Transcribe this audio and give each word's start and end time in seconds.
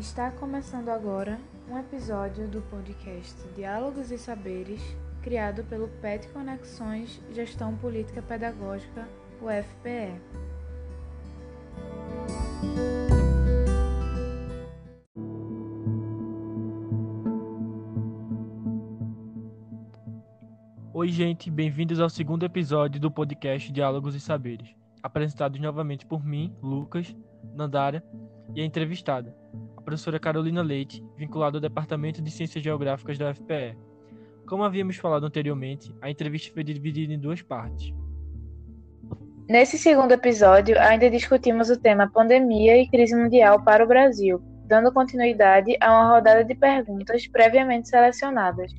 Está 0.00 0.30
começando 0.30 0.88
agora 0.88 1.38
um 1.68 1.78
episódio 1.78 2.48
do 2.48 2.62
podcast 2.62 3.36
Diálogos 3.54 4.10
e 4.10 4.16
Saberes, 4.16 4.80
criado 5.20 5.62
pelo 5.64 5.88
PET 6.00 6.26
Conexões 6.28 7.20
Gestão 7.34 7.76
Política 7.76 8.22
Pedagógica, 8.22 9.06
UFPE. 9.42 10.18
Oi, 20.94 21.08
gente, 21.08 21.50
bem-vindos 21.50 22.00
ao 22.00 22.08
segundo 22.08 22.46
episódio 22.46 22.98
do 22.98 23.10
podcast 23.10 23.70
Diálogos 23.70 24.14
e 24.14 24.20
Saberes, 24.20 24.74
apresentados 25.02 25.60
novamente 25.60 26.06
por 26.06 26.24
mim, 26.24 26.56
Lucas, 26.62 27.14
Nandara 27.54 28.02
e 28.54 28.62
a 28.62 28.64
entrevistada, 28.64 29.36
a 29.80 29.82
professora 29.82 30.20
Carolina 30.20 30.62
Leite, 30.62 31.02
vinculada 31.16 31.56
ao 31.56 31.60
Departamento 31.60 32.20
de 32.20 32.30
Ciências 32.30 32.62
Geográficas 32.62 33.18
da 33.18 33.30
UFPE. 33.30 33.76
Como 34.46 34.62
havíamos 34.62 34.96
falado 34.96 35.24
anteriormente, 35.24 35.94
a 36.02 36.10
entrevista 36.10 36.52
foi 36.52 36.62
dividida 36.62 37.12
em 37.12 37.18
duas 37.18 37.40
partes. 37.40 37.92
Nesse 39.48 39.78
segundo 39.78 40.12
episódio, 40.12 40.78
ainda 40.78 41.10
discutimos 41.10 41.70
o 41.70 41.80
tema 41.80 42.08
pandemia 42.08 42.76
e 42.76 42.88
crise 42.88 43.16
mundial 43.16 43.64
para 43.64 43.82
o 43.82 43.88
Brasil, 43.88 44.40
dando 44.66 44.92
continuidade 44.92 45.76
a 45.80 45.90
uma 45.90 46.14
rodada 46.14 46.44
de 46.44 46.54
perguntas 46.54 47.26
previamente 47.26 47.88
selecionadas. 47.88 48.70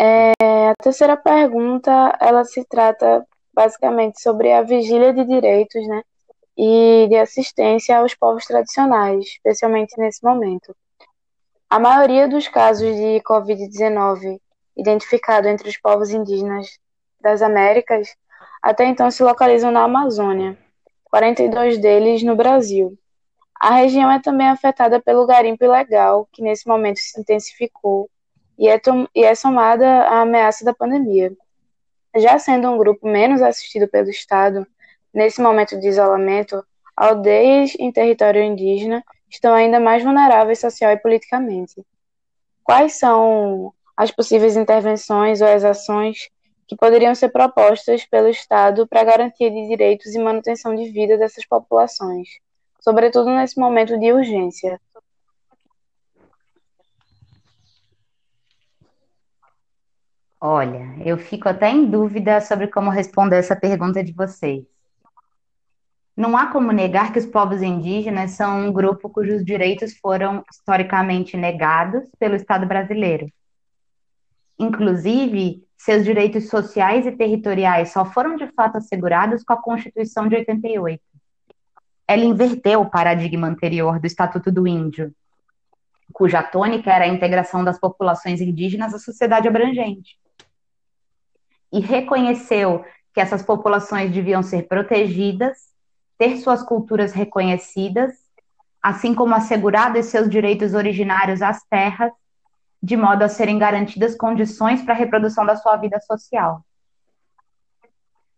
É, 0.00 0.32
a 0.70 0.74
terceira 0.82 1.16
pergunta, 1.16 2.16
ela 2.20 2.44
se 2.44 2.64
trata 2.64 3.24
basicamente 3.54 4.20
sobre 4.20 4.52
a 4.52 4.62
vigília 4.62 5.12
de 5.12 5.24
direitos, 5.24 5.86
né, 5.86 6.02
e 6.56 7.06
de 7.08 7.16
assistência 7.16 7.98
aos 7.98 8.14
povos 8.14 8.44
tradicionais, 8.44 9.24
especialmente 9.26 9.98
nesse 9.98 10.22
momento. 10.24 10.74
A 11.68 11.78
maioria 11.78 12.28
dos 12.28 12.46
casos 12.46 12.94
de 12.94 13.20
COVID-19 13.22 14.40
identificado 14.76 15.48
entre 15.48 15.68
os 15.68 15.76
povos 15.76 16.10
indígenas 16.10 16.78
das 17.20 17.42
Américas 17.42 18.14
até 18.62 18.84
então 18.86 19.10
se 19.10 19.22
localizam 19.22 19.70
na 19.70 19.82
Amazônia, 19.82 20.56
42 21.04 21.78
deles 21.78 22.22
no 22.22 22.34
Brasil. 22.34 22.96
A 23.60 23.70
região 23.74 24.10
é 24.10 24.20
também 24.20 24.48
afetada 24.48 25.00
pelo 25.00 25.26
garimpo 25.26 25.64
ilegal, 25.64 26.28
que 26.32 26.42
nesse 26.42 26.66
momento 26.66 26.98
se 26.98 27.20
intensificou 27.20 28.08
e 28.58 28.68
é, 28.68 28.80
e 29.14 29.24
é 29.24 29.34
somada 29.34 29.86
à 29.86 30.20
ameaça 30.22 30.64
da 30.64 30.74
pandemia. 30.74 31.32
Já 32.16 32.38
sendo 32.38 32.70
um 32.70 32.78
grupo 32.78 33.08
menos 33.08 33.42
assistido 33.42 33.88
pelo 33.88 34.08
Estado, 34.08 34.66
nesse 35.12 35.42
momento 35.42 35.78
de 35.78 35.88
isolamento, 35.88 36.64
aldeias 36.96 37.74
em 37.78 37.90
território 37.90 38.42
indígena 38.42 39.02
estão 39.28 39.52
ainda 39.52 39.80
mais 39.80 40.02
vulneráveis 40.02 40.60
social 40.60 40.92
e 40.92 40.96
politicamente. 40.96 41.84
Quais 42.62 42.94
são 42.94 43.72
as 43.96 44.10
possíveis 44.10 44.56
intervenções 44.56 45.40
ou 45.40 45.48
as 45.48 45.64
ações 45.64 46.30
que 46.66 46.76
poderiam 46.76 47.14
ser 47.14 47.30
propostas 47.30 48.04
pelo 48.06 48.28
Estado 48.28 48.86
para 48.86 49.04
garantia 49.04 49.50
de 49.50 49.68
direitos 49.68 50.14
e 50.14 50.18
manutenção 50.18 50.74
de 50.74 50.88
vida 50.90 51.18
dessas 51.18 51.44
populações, 51.44 52.28
sobretudo 52.80 53.30
nesse 53.30 53.58
momento 53.58 53.98
de 53.98 54.12
urgência? 54.12 54.80
Olha, 60.46 60.94
eu 61.02 61.16
fico 61.16 61.48
até 61.48 61.70
em 61.70 61.86
dúvida 61.86 62.38
sobre 62.38 62.66
como 62.66 62.90
responder 62.90 63.36
essa 63.36 63.56
pergunta 63.56 64.04
de 64.04 64.12
vocês. 64.12 64.62
Não 66.14 66.36
há 66.36 66.48
como 66.48 66.70
negar 66.70 67.14
que 67.14 67.18
os 67.18 67.24
povos 67.24 67.62
indígenas 67.62 68.32
são 68.32 68.66
um 68.66 68.70
grupo 68.70 69.08
cujos 69.08 69.42
direitos 69.42 69.96
foram 69.96 70.44
historicamente 70.52 71.34
negados 71.34 72.04
pelo 72.18 72.34
Estado 72.34 72.66
brasileiro. 72.66 73.26
Inclusive, 74.58 75.66
seus 75.78 76.04
direitos 76.04 76.50
sociais 76.50 77.06
e 77.06 77.12
territoriais 77.12 77.90
só 77.90 78.04
foram 78.04 78.36
de 78.36 78.46
fato 78.48 78.76
assegurados 78.76 79.42
com 79.42 79.54
a 79.54 79.62
Constituição 79.62 80.28
de 80.28 80.36
88. 80.36 81.02
Ela 82.06 82.22
inverteu 82.22 82.82
o 82.82 82.90
paradigma 82.90 83.46
anterior 83.46 83.98
do 83.98 84.06
Estatuto 84.06 84.52
do 84.52 84.66
Índio, 84.66 85.10
cuja 86.12 86.42
tônica 86.42 86.92
era 86.92 87.06
a 87.06 87.08
integração 87.08 87.64
das 87.64 87.80
populações 87.80 88.42
indígenas 88.42 88.92
à 88.92 88.98
sociedade 88.98 89.48
abrangente 89.48 90.22
e 91.74 91.80
reconheceu 91.80 92.84
que 93.12 93.20
essas 93.20 93.42
populações 93.42 94.12
deviam 94.12 94.44
ser 94.44 94.68
protegidas, 94.68 95.58
ter 96.16 96.36
suas 96.36 96.62
culturas 96.62 97.12
reconhecidas, 97.12 98.12
assim 98.80 99.12
como 99.12 99.34
assegurados 99.34 100.06
seus 100.06 100.30
direitos 100.30 100.72
originários 100.72 101.42
às 101.42 101.64
terras, 101.64 102.12
de 102.80 102.96
modo 102.96 103.24
a 103.24 103.28
serem 103.28 103.58
garantidas 103.58 104.16
condições 104.16 104.82
para 104.82 104.94
a 104.94 104.96
reprodução 104.96 105.44
da 105.44 105.56
sua 105.56 105.76
vida 105.76 105.98
social. 106.00 106.64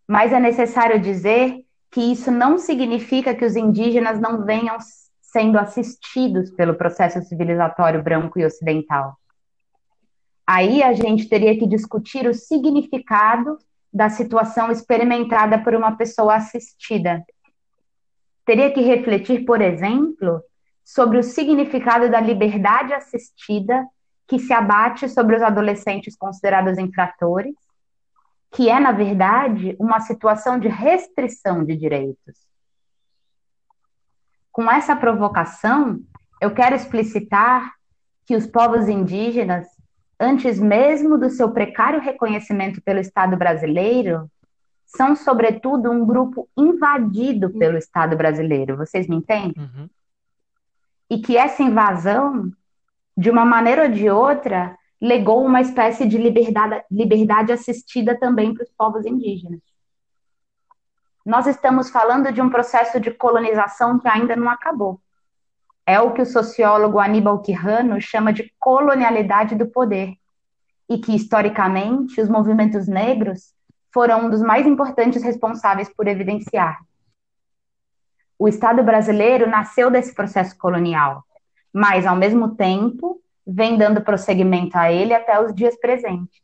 Mas 0.08 0.32
é 0.32 0.41
necessário 0.41 0.98
dizer 0.98 1.62
que 1.91 2.00
isso 2.00 2.30
não 2.30 2.56
significa 2.56 3.34
que 3.34 3.44
os 3.44 3.54
indígenas 3.54 4.18
não 4.18 4.47
venham 4.47 4.78
sendo 5.20 5.58
assistidos 5.58 6.50
pelo 6.53 6.74
processo 6.74 7.20
civilizatório 7.22 8.03
branco 8.03 8.38
e 8.38 8.47
ocidental. 8.47 9.18
Aí 10.47 10.83
a 10.83 10.93
gente 10.93 11.29
teria 11.29 11.59
que 11.59 11.67
discutir 11.67 12.27
o 12.27 12.34
significado 12.34 13.59
da 13.93 14.09
situação 14.09 14.71
experimentada 14.71 15.59
por 15.59 15.75
uma 15.75 15.97
pessoa 15.97 16.37
assistida. 16.37 17.25
Teria 18.45 18.71
que 18.73 18.81
refletir, 18.81 19.45
por 19.45 19.61
exemplo, 19.61 20.41
sobre 20.84 21.19
o 21.19 21.23
significado 21.23 22.09
da 22.09 22.21
liberdade 22.21 22.93
assistida 22.93 23.84
que 24.29 24.39
se 24.39 24.53
abate 24.53 25.09
sobre 25.09 25.37
os 25.37 25.43
adolescentes 25.43 26.17
considerados 26.17 26.78
infratores, 26.78 27.55
que 28.53 28.69
é, 28.69 28.78
na 28.78 28.93
verdade, 28.93 29.75
uma 29.81 30.01
situação 30.01 30.59
de 30.59 30.69
restrição 30.69 31.65
de 31.65 31.77
direitos. 31.77 32.47
Com 34.53 34.71
essa 34.71 34.95
provocação, 34.95 36.01
eu 36.41 36.55
quero 36.55 36.77
explicitar 36.77 37.73
que 38.25 38.37
os 38.37 38.47
povos 38.47 38.89
indígenas 38.89 39.75
antes 40.19 40.59
mesmo 40.59 41.19
do 41.19 41.31
seu 41.31 41.50
precário 41.50 42.00
reconhecimento 42.00 42.81
pelo 42.82 43.00
Estado 43.00 43.37
brasileiro, 43.37 44.31
são, 44.84 45.15
sobretudo, 45.15 45.91
um 45.91 46.04
grupo 46.04 46.49
invadido 46.56 47.50
pelo 47.50 47.77
Estado 47.77 48.16
brasileiro. 48.16 48.77
Vocês 48.77 49.06
me 49.06 49.16
entendem? 49.16 49.54
Uhum. 49.56 49.88
E 51.10 51.19
que 51.19 51.37
essa 51.37 51.62
invasão, 51.62 52.50
de 53.16 53.31
uma 53.31 53.44
maneira 53.44 53.84
ou 53.84 53.88
de 53.91 54.09
outra, 54.09 54.77
legou 55.00 55.44
uma 55.44 55.60
espécie 55.60 56.06
de 56.06 56.16
liberdade, 56.16 56.83
liberdade 56.91 57.53
assistida 57.53 58.19
também 58.19 58.54
para 58.54 58.65
os 58.65 58.71
povos 58.71 59.04
indígenas. 59.04 59.60
Nós 61.25 61.47
estamos 61.47 61.91
falando 61.91 62.33
de 62.33 62.41
um 62.41 62.48
processo 62.48 63.00
de 63.00 63.10
colonização 63.10 63.98
que 63.98 64.09
ainda 64.09 64.37
não 64.37 64.48
acabou 64.48 65.00
é 65.86 66.00
o 66.00 66.12
que 66.12 66.20
o 66.20 66.26
sociólogo 66.26 66.98
Aníbal 66.98 67.41
Quirrano 67.41 68.00
chama 68.00 68.32
de 68.32 68.52
colonialidade 68.58 69.54
do 69.54 69.69
poder, 69.69 70.14
e 70.88 70.98
que, 70.98 71.14
historicamente, 71.14 72.20
os 72.20 72.28
movimentos 72.28 72.88
negros 72.88 73.54
foram 73.92 74.26
um 74.26 74.30
dos 74.30 74.42
mais 74.42 74.66
importantes 74.66 75.22
responsáveis 75.22 75.88
por 75.88 76.08
evidenciar. 76.08 76.78
O 78.38 78.48
Estado 78.48 78.82
brasileiro 78.82 79.48
nasceu 79.48 79.91
desse 79.91 80.14
processo 80.14 80.58
colonial, 80.58 81.24
mas, 81.72 82.04
ao 82.04 82.16
mesmo 82.16 82.56
tempo, 82.56 83.20
vem 83.47 83.78
dando 83.78 84.03
prosseguimento 84.03 84.76
a 84.76 84.91
ele 84.91 85.14
até 85.14 85.41
os 85.41 85.54
dias 85.54 85.78
presentes. 85.78 86.42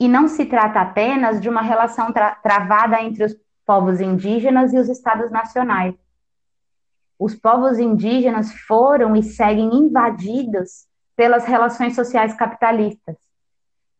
E 0.00 0.08
não 0.08 0.26
se 0.26 0.46
trata 0.46 0.80
apenas 0.80 1.40
de 1.40 1.48
uma 1.48 1.62
relação 1.62 2.12
tra 2.12 2.34
travada 2.34 3.00
entre 3.02 3.24
os 3.24 3.36
povos 3.64 4.00
indígenas 4.00 4.72
e 4.72 4.78
os 4.78 4.88
estados 4.88 5.30
nacionais 5.30 5.94
os 7.18 7.34
povos 7.34 7.78
indígenas 7.78 8.52
foram 8.66 9.16
e 9.16 9.22
seguem 9.22 9.74
invadidos 9.74 10.86
pelas 11.16 11.46
relações 11.46 11.94
sociais 11.94 12.34
capitalistas, 12.34 13.16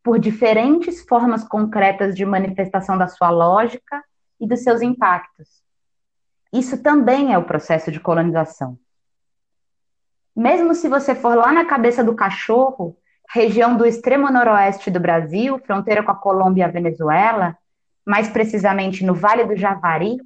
por 0.02 0.18
diferentes 0.18 1.02
formas 1.02 1.42
concretas 1.42 2.14
de 2.14 2.24
manifestação 2.26 2.98
da 2.98 3.08
sua 3.08 3.30
lógica 3.30 4.04
e 4.38 4.46
dos 4.46 4.62
seus 4.62 4.82
impactos. 4.82 5.48
Isso 6.52 6.82
também 6.82 7.32
é 7.32 7.38
o 7.38 7.44
processo 7.44 7.90
de 7.90 7.98
colonização. 7.98 8.78
Mesmo 10.34 10.74
se 10.74 10.86
você 10.86 11.14
for 11.14 11.34
lá 11.34 11.50
na 11.50 11.64
cabeça 11.64 12.04
do 12.04 12.14
cachorro, 12.14 12.96
região 13.30 13.76
do 13.76 13.86
extremo 13.86 14.30
noroeste 14.30 14.90
do 14.90 15.00
Brasil, 15.00 15.58
fronteira 15.66 16.02
com 16.02 16.10
a 16.10 16.14
Colômbia 16.14 16.62
e 16.62 16.64
a 16.64 16.70
Venezuela, 16.70 17.56
mais 18.04 18.28
precisamente 18.28 19.04
no 19.04 19.14
Vale 19.14 19.44
do 19.44 19.56
Javari, 19.56 20.18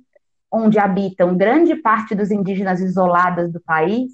onde 0.50 0.78
habitam 0.78 1.36
grande 1.36 1.76
parte 1.76 2.14
dos 2.14 2.30
indígenas 2.30 2.80
isolados 2.80 3.52
do 3.52 3.60
país, 3.60 4.12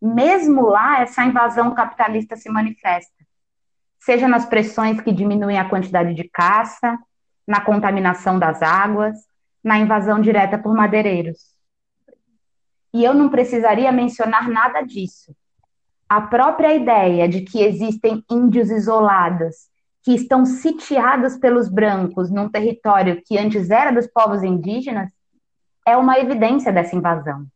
mesmo 0.00 0.66
lá 0.66 1.00
essa 1.00 1.24
invasão 1.24 1.74
capitalista 1.74 2.36
se 2.36 2.48
manifesta, 2.50 3.12
seja 4.00 4.28
nas 4.28 4.46
pressões 4.46 5.00
que 5.00 5.12
diminuem 5.12 5.58
a 5.58 5.68
quantidade 5.68 6.14
de 6.14 6.28
caça, 6.28 6.98
na 7.46 7.60
contaminação 7.60 8.38
das 8.38 8.62
águas, 8.62 9.16
na 9.62 9.78
invasão 9.78 10.20
direta 10.20 10.58
por 10.58 10.74
madeireiros. 10.74 11.38
E 12.92 13.04
eu 13.04 13.14
não 13.14 13.28
precisaria 13.28 13.90
mencionar 13.90 14.48
nada 14.48 14.82
disso. 14.82 15.34
A 16.08 16.20
própria 16.20 16.74
ideia 16.74 17.28
de 17.28 17.40
que 17.40 17.62
existem 17.62 18.22
índios 18.30 18.70
isolados 18.70 19.70
que 20.02 20.12
estão 20.14 20.44
sitiados 20.44 21.36
pelos 21.36 21.68
brancos 21.68 22.30
num 22.30 22.48
território 22.48 23.22
que 23.24 23.38
antes 23.38 23.70
era 23.70 23.92
dos 23.92 24.06
povos 24.08 24.42
indígenas 24.42 25.10
é 25.86 25.96
uma 25.96 26.18
evidência 26.18 26.72
dessa 26.72 26.96
invasão. 26.96 27.46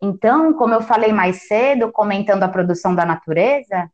Então, 0.00 0.54
como 0.54 0.72
eu 0.72 0.80
falei 0.80 1.12
mais 1.12 1.46
cedo, 1.46 1.92
comentando 1.92 2.42
a 2.42 2.48
produção 2.48 2.94
da 2.94 3.04
natureza, 3.04 3.90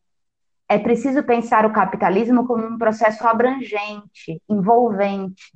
é 0.69 0.79
preciso 0.79 1.23
pensar 1.23 1.67
o 1.67 1.73
capitalismo 1.73 2.47
como 2.47 2.65
um 2.65 2.79
processo 2.79 3.27
abrangente, 3.27 4.41
envolvente, 4.49 5.53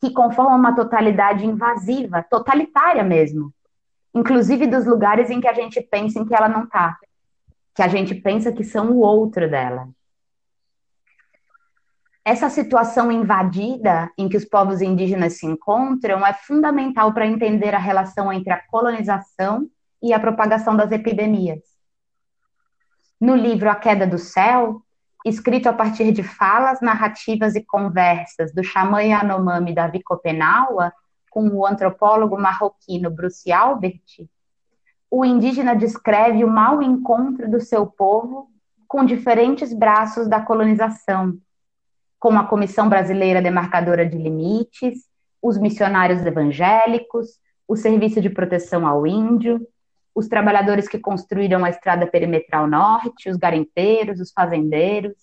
que 0.00 0.10
conforma 0.12 0.56
uma 0.56 0.74
totalidade 0.74 1.46
invasiva, 1.46 2.22
totalitária 2.22 3.02
mesmo, 3.02 3.52
inclusive 4.14 4.66
dos 4.66 4.86
lugares 4.86 5.30
em 5.30 5.40
que 5.40 5.48
a 5.48 5.52
gente 5.52 5.80
pensa 5.80 6.18
em 6.18 6.24
que 6.24 6.34
ela 6.34 6.48
não 6.48 6.64
está, 6.64 6.96
que 7.74 7.82
a 7.82 7.88
gente 7.88 8.14
pensa 8.14 8.50
que 8.50 8.64
são 8.64 8.90
o 8.90 9.00
outro 9.00 9.48
dela. 9.48 9.88
Essa 12.24 12.50
situação 12.50 13.10
invadida 13.10 14.10
em 14.16 14.28
que 14.28 14.36
os 14.36 14.44
povos 14.44 14.82
indígenas 14.82 15.38
se 15.38 15.46
encontram 15.46 16.26
é 16.26 16.34
fundamental 16.34 17.14
para 17.14 17.26
entender 17.26 17.74
a 17.74 17.78
relação 17.78 18.32
entre 18.32 18.52
a 18.52 18.60
colonização 18.66 19.68
e 20.02 20.12
a 20.12 20.20
propagação 20.20 20.76
das 20.76 20.92
epidemias. 20.92 21.60
No 23.18 23.34
livro 23.34 23.70
A 23.70 23.74
Queda 23.74 24.06
do 24.06 24.18
Céu, 24.18 24.82
escrito 25.24 25.68
a 25.68 25.72
partir 25.72 26.12
de 26.12 26.22
falas, 26.22 26.80
narrativas 26.80 27.54
e 27.54 27.64
conversas 27.64 28.52
do 28.54 28.62
xamã 28.62 29.02
Yanomami 29.02 29.74
Davi 29.74 30.02
Kopenawa 30.02 30.92
com 31.30 31.48
o 31.48 31.66
antropólogo 31.66 32.38
marroquino 32.38 33.10
Bruce 33.10 33.50
Albert, 33.52 34.28
o 35.10 35.24
indígena 35.24 35.74
descreve 35.74 36.44
o 36.44 36.48
mau 36.48 36.82
encontro 36.82 37.50
do 37.50 37.60
seu 37.60 37.86
povo 37.86 38.50
com 38.86 39.04
diferentes 39.04 39.72
braços 39.72 40.28
da 40.28 40.40
colonização, 40.40 41.38
como 42.20 42.38
a 42.38 42.46
Comissão 42.46 42.86
Brasileira 42.86 43.40
Demarcadora 43.40 44.06
de 44.06 44.18
Limites, 44.18 45.08
os 45.42 45.56
missionários 45.56 46.24
evangélicos, 46.24 47.40
o 47.66 47.74
Serviço 47.74 48.20
de 48.20 48.28
Proteção 48.28 48.86
ao 48.86 49.06
Índio, 49.06 49.66
os 50.14 50.28
trabalhadores 50.28 50.86
que 50.86 50.98
construíram 50.98 51.64
a 51.64 51.70
estrada 51.70 52.06
perimetral 52.06 52.66
norte, 52.66 53.30
os 53.30 53.38
garimpeiros, 53.38 54.20
os 54.20 54.30
fazendeiros. 54.32 55.14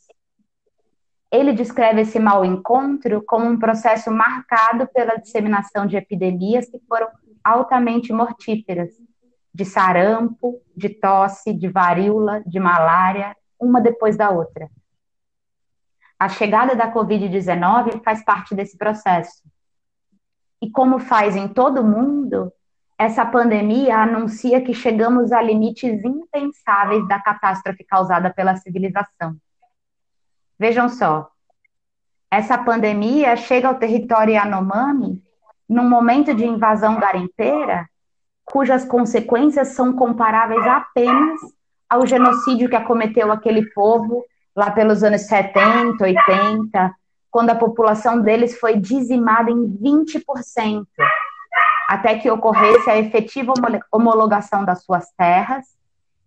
Ele 1.32 1.54
descreve 1.54 2.02
esse 2.02 2.20
mau 2.20 2.44
encontro 2.44 3.22
como 3.28 3.46
um 3.46 3.60
processo 3.60 4.10
marcado 4.10 4.88
pela 4.88 5.18
disseminação 5.18 5.86
de 5.86 5.98
epidemias 5.98 6.68
que 6.68 6.80
foram 6.90 7.10
altamente 7.44 8.12
mortíferas, 8.12 8.90
de 9.54 9.66
sarampo, 9.66 10.60
de 10.76 10.90
tosse, 10.90 11.54
de 11.54 11.68
varíola, 11.68 12.42
de 12.46 12.60
malária, 12.60 13.36
uma 13.60 13.80
depois 13.80 14.18
da 14.18 14.32
outra. 14.32 14.68
A 16.20 16.30
chegada 16.30 16.76
da 16.76 16.92
Covid-19 16.92 18.02
faz 18.04 18.24
parte 18.24 18.56
desse 18.56 18.78
processo. 18.78 19.44
E 20.62 20.70
como 20.70 20.98
faz 20.98 21.36
em 21.36 21.48
todo 21.48 21.84
mundo, 21.84 22.52
essa 22.98 23.24
pandemia 23.24 23.98
anuncia 23.98 24.62
que 24.62 24.74
chegamos 24.74 25.32
a 25.32 25.42
limites 25.42 26.04
impensáveis 26.04 27.08
da 27.08 27.20
catástrofe 27.20 27.84
causada 27.84 28.34
pela 28.34 28.56
civilização. 28.56 29.38
Vejam 30.58 30.90
só, 30.90 31.30
essa 32.32 32.58
pandemia 32.58 33.36
chega 33.36 33.68
ao 33.68 33.76
território 33.76 34.34
Yanomami 34.34 35.22
num 35.70 35.88
momento 35.88 36.34
de 36.34 36.46
invasão 36.46 37.00
garimpeira, 37.00 37.88
cujas 38.44 38.84
consequências 38.84 39.70
são 39.70 39.94
comparáveis 39.94 40.66
apenas 40.66 41.40
ao 41.88 42.06
genocídio 42.08 42.70
que 42.70 42.76
acometeu 42.76 43.32
aquele 43.32 43.70
povo 43.72 44.26
lá 44.58 44.72
pelos 44.72 45.04
anos 45.04 45.22
70, 45.22 46.04
80, 46.04 46.96
quando 47.30 47.52
a 47.52 47.56
população 47.56 48.20
deles 48.20 48.60
foi 48.60 48.76
dizimada 48.80 49.52
em 49.52 49.68
20% 49.78 50.88
até 51.88 52.18
que 52.18 52.30
ocorresse 52.30 52.90
a 52.90 52.98
efetiva 52.98 53.54
homologação 53.92 54.66
das 54.66 54.84
suas 54.84 55.10
terras 55.12 55.64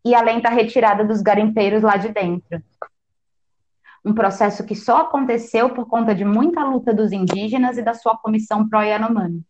e 0.05 0.15
a 0.15 0.23
lenta 0.23 0.49
retirada 0.49 1.05
dos 1.05 1.21
garimpeiros 1.21 1.83
lá 1.83 1.97
de 1.97 2.09
dentro. 2.09 2.63
Um 4.03 4.15
processo 4.15 4.65
que 4.65 4.75
só 4.75 5.03
aconteceu 5.03 5.69
por 5.71 5.87
conta 5.87 6.15
de 6.15 6.25
muita 6.25 6.65
luta 6.65 6.95
dos 6.95 7.13
indígenas 7.13 7.77
e 7.77 7.83
da 7.83 7.93
sua 7.93 8.17
comissão 8.17 8.67
pró-Yanomami. 8.67 9.45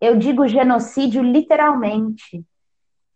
Eu 0.00 0.16
digo 0.16 0.48
genocídio 0.48 1.22
literalmente, 1.22 2.42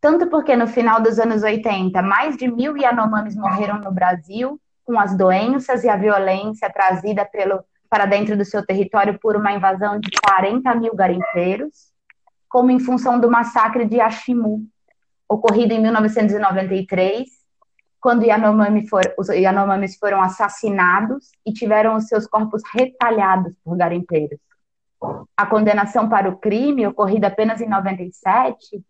tanto 0.01 0.29
porque 0.29 0.55
no 0.57 0.67
final 0.67 1.01
dos 1.01 1.19
anos 1.19 1.43
80, 1.43 2.01
mais 2.03 2.37
de 2.37 2.49
mil 2.49 2.77
Yanomamis 2.77 3.37
morreram 3.37 3.81
no 3.81 3.93
Brasil 3.93 4.61
com 4.85 4.99
as 4.99 5.17
doenças 5.17 5.83
e 5.83 5.89
a 5.89 5.97
violência 5.97 6.71
trazida 6.71 7.25
pelo 7.25 7.65
para 7.89 8.07
dentro 8.07 8.37
do 8.37 8.45
seu 8.45 8.65
território 8.65 9.19
por 9.19 9.37
uma 9.37 9.53
invasão 9.53 9.99
de 9.99 10.11
40 10.25 10.75
mil 10.75 10.95
garimpeiros, 10.95 11.93
como 12.49 12.71
em 12.71 12.81
função 12.81 13.19
do 13.19 13.31
massacre 13.31 13.85
de 13.85 14.01
Ashimu, 14.01 14.67
ocorrido 15.29 15.73
em 15.73 15.81
1993, 15.81 17.29
quando 18.01 18.25
Yanomami 18.25 18.89
for, 18.89 19.03
os 19.19 19.29
Yanomamis 19.29 19.97
foram 19.99 20.23
assassinados 20.23 21.31
e 21.45 21.53
tiveram 21.53 21.97
os 21.97 22.07
seus 22.07 22.27
corpos 22.27 22.63
retalhados 22.75 23.57
por 23.65 23.77
garimpeiros. 23.77 24.39
A 25.37 25.47
condenação 25.47 26.09
para 26.09 26.29
o 26.29 26.37
crime, 26.37 26.87
ocorrida 26.87 27.27
apenas 27.27 27.61
em 27.61 27.69
97, 27.69 28.83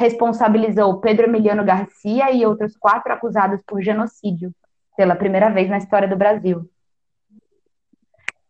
responsabilizou 0.00 0.98
Pedro 0.98 1.26
Emiliano 1.26 1.62
Garcia 1.62 2.32
e 2.32 2.46
outros 2.46 2.74
quatro 2.74 3.12
acusados 3.12 3.60
por 3.66 3.82
genocídio, 3.82 4.50
pela 4.96 5.14
primeira 5.14 5.50
vez 5.50 5.68
na 5.68 5.76
história 5.76 6.08
do 6.08 6.16
Brasil. 6.16 6.66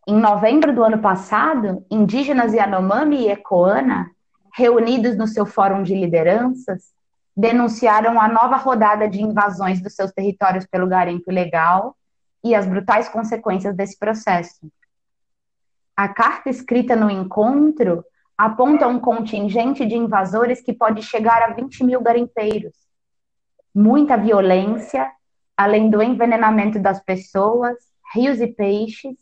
Em 0.07 0.15
novembro 0.15 0.73
do 0.73 0.85
ano 0.85 1.01
passado, 1.01 1.85
indígenas 1.91 2.55
Yanomami 2.55 3.23
e 3.23 3.31
Ecoana, 3.31 4.09
reunidos 4.55 5.17
no 5.17 5.27
seu 5.27 5.45
fórum 5.45 5.83
de 5.83 5.93
lideranças, 5.93 6.93
denunciaram 7.37 8.21
a 8.21 8.29
nova 8.29 8.57
rodada 8.57 9.09
de 9.09 9.21
invasões 9.21 9.83
dos 9.83 9.95
seus 9.97 10.13
territórios 10.13 10.65
pelo 10.67 10.87
garimpo 10.87 11.33
ilegal 11.33 11.97
e 12.45 12.55
as 12.55 12.65
brutais 12.65 13.09
consequências 13.09 13.75
desse 13.75 13.99
processo. 13.99 14.71
A 15.97 16.07
carta 16.07 16.49
escrita 16.49 16.95
no 16.95 17.11
encontro 17.11 18.05
aponta 18.41 18.89
um 18.89 18.99
contingente 18.99 19.85
de 19.85 19.95
invasores 19.95 20.63
que 20.63 20.73
pode 20.73 21.03
chegar 21.03 21.43
a 21.43 21.53
20 21.53 21.85
mil 21.85 22.01
garimpeiros. 22.01 22.73
Muita 23.75 24.17
violência, 24.17 25.13
além 25.55 25.91
do 25.91 26.03
envenenamento 26.03 26.79
das 26.79 27.05
pessoas, 27.05 27.77
rios 28.15 28.41
e 28.41 28.47
peixes, 28.47 29.15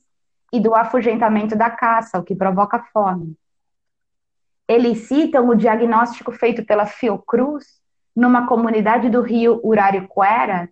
e 0.52 0.60
do 0.60 0.72
afugentamento 0.72 1.56
da 1.56 1.68
caça, 1.68 2.16
o 2.16 2.22
que 2.22 2.32
provoca 2.32 2.78
fome. 2.92 3.36
Eles 4.68 5.08
citam 5.08 5.48
o 5.48 5.56
diagnóstico 5.56 6.30
feito 6.30 6.64
pela 6.64 6.86
Fiocruz 6.86 7.64
numa 8.14 8.46
comunidade 8.46 9.10
do 9.10 9.20
rio 9.20 9.60
Uraricuera, 9.64 10.68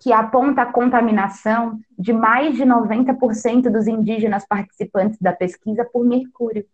que 0.00 0.10
aponta 0.10 0.62
a 0.62 0.72
contaminação 0.72 1.78
de 1.98 2.14
mais 2.14 2.56
de 2.56 2.64
90% 2.64 3.70
dos 3.70 3.86
indígenas 3.86 4.46
participantes 4.46 5.18
da 5.20 5.34
pesquisa 5.34 5.84
por 5.84 6.02
mercúrio. 6.02 6.64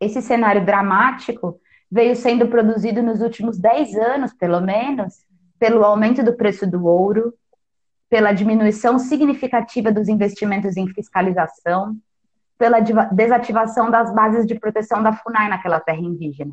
Esse 0.00 0.22
cenário 0.22 0.64
dramático 0.64 1.60
veio 1.90 2.16
sendo 2.16 2.48
produzido 2.48 3.02
nos 3.02 3.20
últimos 3.20 3.58
10 3.58 3.94
anos, 3.96 4.32
pelo 4.32 4.60
menos, 4.60 5.26
pelo 5.58 5.84
aumento 5.84 6.22
do 6.22 6.34
preço 6.34 6.66
do 6.66 6.86
ouro, 6.86 7.34
pela 8.08 8.32
diminuição 8.32 8.98
significativa 8.98 9.92
dos 9.92 10.08
investimentos 10.08 10.76
em 10.76 10.88
fiscalização, 10.88 11.96
pela 12.56 12.80
desativação 12.80 13.90
das 13.90 14.12
bases 14.14 14.46
de 14.46 14.58
proteção 14.58 15.02
da 15.02 15.12
FUNAI 15.12 15.48
naquela 15.48 15.80
terra 15.80 16.00
indígena. 16.00 16.52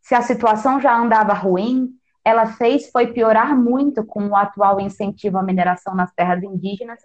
Se 0.00 0.14
a 0.14 0.22
situação 0.22 0.80
já 0.80 0.96
andava 0.96 1.32
ruim, 1.32 1.90
ela 2.24 2.46
fez 2.46 2.90
foi 2.90 3.08
piorar 3.08 3.56
muito 3.56 4.04
com 4.04 4.28
o 4.28 4.36
atual 4.36 4.80
incentivo 4.80 5.38
à 5.38 5.42
mineração 5.42 5.94
nas 5.94 6.12
terras 6.12 6.42
indígenas, 6.42 7.00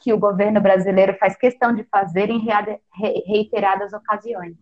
que 0.00 0.12
o 0.12 0.18
governo 0.18 0.60
brasileiro 0.60 1.16
faz 1.18 1.36
questão 1.36 1.74
de 1.74 1.84
fazer 1.84 2.30
em 2.30 2.44
reiteradas 3.26 3.92
ocasiões. 3.92 4.56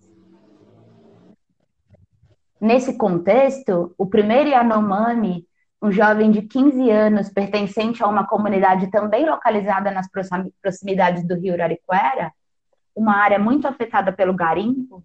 Nesse 2.60 2.98
contexto, 2.98 3.94
o 3.96 4.06
primeiro 4.06 4.50
Yanomami 4.50 5.48
um 5.80 5.92
jovem 5.92 6.30
de 6.30 6.42
15 6.42 6.90
anos, 6.90 7.28
pertencente 7.28 8.02
a 8.02 8.08
uma 8.08 8.26
comunidade 8.26 8.90
também 8.90 9.24
localizada 9.28 9.90
nas 9.90 10.08
proximidades 10.60 11.26
do 11.26 11.36
rio 11.36 11.54
Arariquara, 11.54 12.32
uma 12.94 13.16
área 13.16 13.38
muito 13.38 13.68
afetada 13.68 14.12
pelo 14.12 14.34
garimpo, 14.34 15.04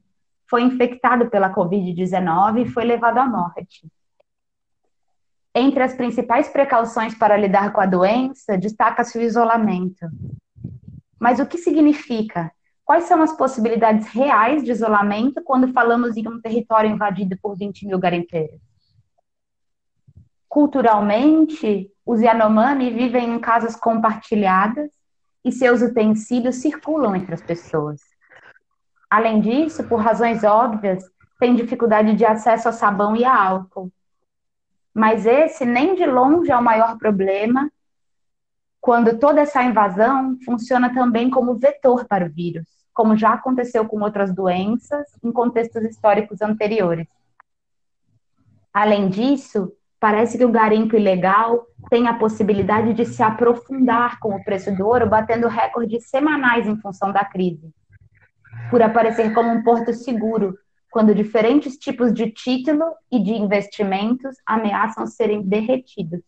foi 0.50 0.64
infectado 0.64 1.30
pela 1.30 1.54
Covid-19 1.54 2.64
e 2.64 2.70
foi 2.70 2.86
levado 2.86 3.20
à 3.20 3.26
morte. 3.26 3.88
Entre 5.56 5.84
as 5.84 5.94
principais 5.94 6.48
precauções 6.48 7.14
para 7.14 7.38
lidar 7.38 7.72
com 7.72 7.80
a 7.80 7.86
doença, 7.86 8.58
destaca-se 8.58 9.18
o 9.18 9.22
isolamento. 9.22 10.08
Mas 11.20 11.40
o 11.40 11.46
que 11.46 11.58
significa 11.58 12.52
quais 12.84 13.04
são 13.06 13.22
as 13.22 13.38
possibilidades 13.38 14.08
reais 14.08 14.64
de 14.64 14.72
isolamento 14.72 15.42
quando 15.44 15.72
falamos 15.72 16.18
em 16.18 16.28
um 16.28 16.42
território 16.42 16.90
invadido 16.90 17.38
por 17.42 17.56
20 17.56 17.86
mil 17.86 18.00
garimpeiros? 18.00 18.60
Culturalmente, 20.50 21.92
os 22.06 22.20
Yanomami 22.20 22.92
vivem 22.92 23.34
em 23.34 23.40
casas 23.40 23.76
compartilhadas 23.76 24.92
e 25.46 25.52
seus 25.52 25.82
utensílios 25.82 26.58
circulam 26.58 27.16
entre 27.16 27.34
as 27.34 27.42
pessoas. 27.42 28.02
Além 29.10 29.40
disso, 29.40 29.84
por 29.84 30.00
razões 30.00 30.44
óbvias, 30.44 31.04
têm 31.40 31.56
dificuldade 31.56 32.16
de 32.16 32.26
acesso 32.26 32.70
a 32.70 32.72
sabão 32.72 33.16
e 33.16 33.24
a 33.24 33.36
álcool. 33.36 33.92
Mas 34.94 35.26
esse 35.26 35.66
nem 35.66 35.96
de 35.96 36.06
longe 36.06 36.52
é 36.52 36.58
o 36.58 36.64
maior 36.64 36.98
problema, 36.98 37.72
quando 38.80 39.18
toda 39.18 39.42
essa 39.42 39.64
invasão 39.64 40.38
funciona 40.46 40.94
também 40.94 41.30
como 41.30 41.58
vetor 41.58 42.06
para 42.06 42.26
o 42.26 42.30
vírus, 42.30 42.68
como 42.94 43.18
já 43.18 43.34
aconteceu 43.34 43.88
com 43.88 44.02
outras 44.02 44.34
doenças 44.34 45.08
em 45.24 45.32
contextos 45.32 45.84
históricos 45.84 46.42
anteriores. 46.42 47.08
Além 48.74 49.10
disso, 49.10 49.72
Parece 50.04 50.38
que 50.38 50.44
o 50.44 50.52
garimpo 50.52 50.98
ilegal 50.98 51.66
tem 51.90 52.10
a 52.10 52.14
possibilidade 52.14 52.94
de 52.94 53.06
se 53.06 53.24
aprofundar 53.24 54.20
com 54.20 54.36
o 54.36 54.44
preço 54.44 54.70
do 54.76 54.86
ouro, 54.86 55.08
batendo 55.08 55.48
recordes 55.48 56.10
semanais 56.10 56.68
em 56.68 56.76
função 56.76 57.14
da 57.14 57.24
crise. 57.24 57.74
Por 58.70 58.82
aparecer 58.82 59.34
como 59.34 59.50
um 59.50 59.64
porto 59.64 59.94
seguro, 59.94 60.58
quando 60.94 61.16
diferentes 61.16 61.76
tipos 61.76 62.14
de 62.14 62.30
título 62.30 62.86
e 63.12 63.20
de 63.20 63.32
investimentos 63.32 64.36
ameaçam 64.46 65.08
serem 65.08 65.42
derretidos. 65.42 66.22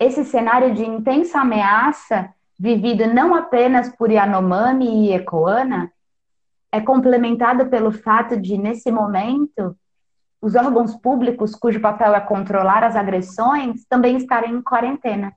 Esse 0.00 0.24
cenário 0.24 0.74
de 0.74 0.84
intensa 0.84 1.38
ameaça, 1.38 2.28
vivido 2.58 3.06
não 3.06 3.36
apenas 3.36 3.94
por 3.94 4.10
Yanomami 4.10 5.06
e 5.06 5.12
Ecoana, 5.12 5.92
é 6.72 6.80
complementado 6.80 7.66
pelo 7.66 7.92
fato 7.92 8.36
de, 8.36 8.58
nesse 8.58 8.90
momento, 8.90 9.78
os 10.42 10.56
órgãos 10.56 10.92
públicos, 10.96 11.54
cujo 11.54 11.80
papel 11.80 12.16
é 12.16 12.20
controlar 12.20 12.82
as 12.82 12.96
agressões, 12.96 13.84
também 13.84 14.16
estarem 14.16 14.52
em 14.52 14.60
quarentena. 14.60 15.32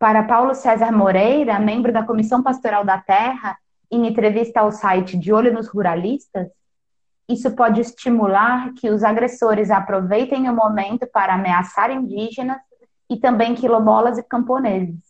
Para 0.00 0.24
Paulo 0.24 0.52
César 0.52 0.90
Moreira, 0.90 1.60
membro 1.60 1.92
da 1.92 2.02
Comissão 2.02 2.42
Pastoral 2.42 2.84
da 2.84 2.98
Terra, 2.98 3.56
em 3.90 4.06
entrevista 4.06 4.60
ao 4.60 4.72
site 4.72 5.16
De 5.16 5.32
Olho 5.32 5.52
nos 5.52 5.68
Ruralistas, 5.68 6.48
isso 7.28 7.54
pode 7.56 7.80
estimular 7.80 8.72
que 8.74 8.88
os 8.88 9.02
agressores 9.02 9.70
aproveitem 9.70 10.48
o 10.48 10.54
momento 10.54 11.06
para 11.12 11.34
ameaçar 11.34 11.90
indígenas 11.90 12.58
e 13.10 13.16
também 13.16 13.54
quilombolas 13.54 14.18
e 14.18 14.22
camponeses. 14.22 15.00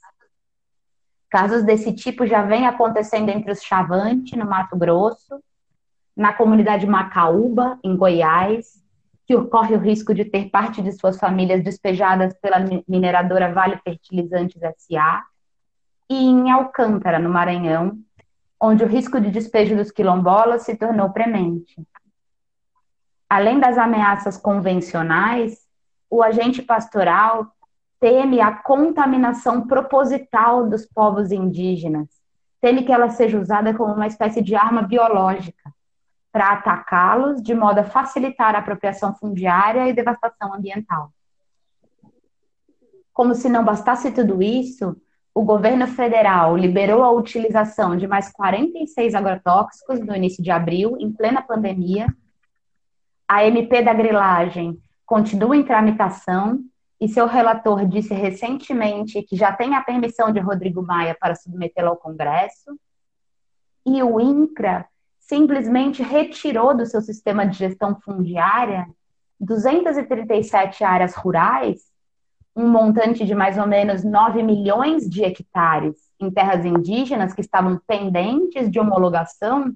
Casos 1.29 1.63
desse 1.63 1.93
tipo 1.93 2.27
já 2.27 2.43
vêm 2.43 2.67
acontecendo 2.67 3.29
entre 3.29 3.51
os 3.51 3.63
Chavante, 3.63 4.37
no 4.37 4.47
Mato 4.47 4.77
Grosso, 4.77 5.43
na 6.17 6.33
comunidade 6.33 6.87
Macaúba, 6.87 7.79
em 7.85 7.95
Goiás, 7.95 8.83
que 9.27 9.39
corre 9.47 9.75
o 9.75 9.79
risco 9.79 10.15
de 10.15 10.25
ter 10.25 10.49
parte 10.51 10.81
de 10.81 10.93
suas 10.93 11.19
famílias 11.19 11.63
despejadas 11.63 12.33
pela 12.41 12.59
mineradora 12.89 13.53
Vale 13.53 13.79
Fertilizantes 13.85 14.61
SA, 14.79 15.23
e 16.09 16.25
em 16.25 16.51
Alcântara, 16.51 17.19
no 17.19 17.29
Maranhão, 17.29 17.99
onde 18.61 18.85
o 18.85 18.87
risco 18.87 19.21
de 19.21 19.31
despejo 19.31 19.77
dos 19.77 19.91
quilombolas 19.91 20.63
se 20.63 20.77
tornou 20.77 21.11
premente. 21.11 21.77
Além 23.29 23.59
das 23.59 23.77
ameaças 23.77 24.37
convencionais, 24.37 25.67
o 26.09 26.23
agente 26.23 26.63
pastoral 26.63 27.53
teme 28.01 28.41
a 28.41 28.53
contaminação 28.53 29.67
proposital 29.67 30.69
dos 30.69 30.87
povos 30.87 31.33
indígenas, 31.33 32.09
teme 32.61 32.85
que 32.85 32.93
ela 32.93 33.11
seja 33.11 33.39
usada 33.39 33.75
como 33.75 33.93
uma 33.93 34.07
espécie 34.07 34.43
de 34.43 34.55
arma 34.55 34.83
biológica 34.83 35.75
para 36.31 36.53
atacá-los 36.53 37.43
de 37.43 37.55
modo 37.55 37.79
a 37.79 37.85
facilitar 37.85 38.55
a 38.55 38.59
apropriação 38.59 39.15
fundiária 39.15 39.89
e 39.89 39.93
devastação 39.93 40.55
ambiental. 40.55 41.11
Como 43.13 43.35
se 43.35 43.49
não 43.49 43.65
bastasse 43.65 44.13
tudo 44.13 44.43
isso, 44.43 44.95
o 45.37 45.43
governo 45.43 45.87
federal 45.87 46.57
liberou 46.57 47.05
a 47.05 47.11
utilização 47.11 47.95
de 47.95 48.07
mais 48.07 48.33
46 48.33 49.15
agrotóxicos 49.15 50.01
no 50.01 50.17
início 50.17 50.43
de 50.43 50.51
abril, 50.51 50.97
em 50.99 51.13
plena 51.13 51.43
pandemia. 51.43 52.07
A 53.29 53.45
MP 53.45 53.83
da 53.83 53.93
grilagem 53.93 54.81
continua 55.05 55.55
em 55.55 55.63
tramitação 55.63 56.61
e 56.99 57.07
seu 57.07 57.27
relator 57.27 57.87
disse 57.87 58.15
recentemente 58.15 59.23
que 59.25 59.37
já 59.37 59.53
tem 59.53 59.75
a 59.75 59.83
permissão 59.83 60.33
de 60.33 60.41
Rodrigo 60.41 60.81
Maia 60.81 61.15
para 61.21 61.35
submetê-la 61.35 61.91
ao 61.91 61.99
Congresso. 61.99 62.75
E 63.85 64.03
o 64.03 64.19
INCRA 64.19 64.87
simplesmente 65.19 66.03
retirou 66.03 66.75
do 66.75 66.87
seu 66.87 67.03
sistema 67.03 67.47
de 67.47 67.59
gestão 67.59 67.95
fundiária 68.01 68.87
237 69.39 70.83
áreas 70.83 71.15
rurais, 71.15 71.86
um 72.57 72.69
montante 72.71 73.27
de 73.27 73.35
mais 73.35 73.59
ou 73.59 73.67
menos 73.67 74.03
9 74.03 74.43
milhões 74.43 75.09
de 75.09 75.23
hectares 75.23 75.95
em 76.19 76.31
terras 76.31 76.65
indígenas 76.65 77.35
que 77.35 77.43
estavam 77.43 77.79
pendentes 77.87 78.71
de 78.71 78.81
homologação 78.81 79.75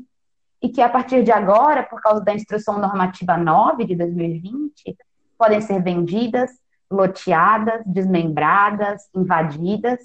e 0.62 0.68
que, 0.70 0.80
a 0.80 0.88
partir 0.88 1.22
de 1.22 1.30
agora, 1.30 1.82
por 1.82 2.00
causa 2.00 2.22
da 2.22 2.34
Instrução 2.34 2.78
Normativa 2.78 3.36
9 3.36 3.84
de 3.84 3.94
2020, 3.94 4.96
podem 5.36 5.60
ser 5.60 5.82
vendidas, 5.82 6.50
loteadas, 6.90 7.82
desmembradas, 7.84 9.02
invadidas. 9.14 10.00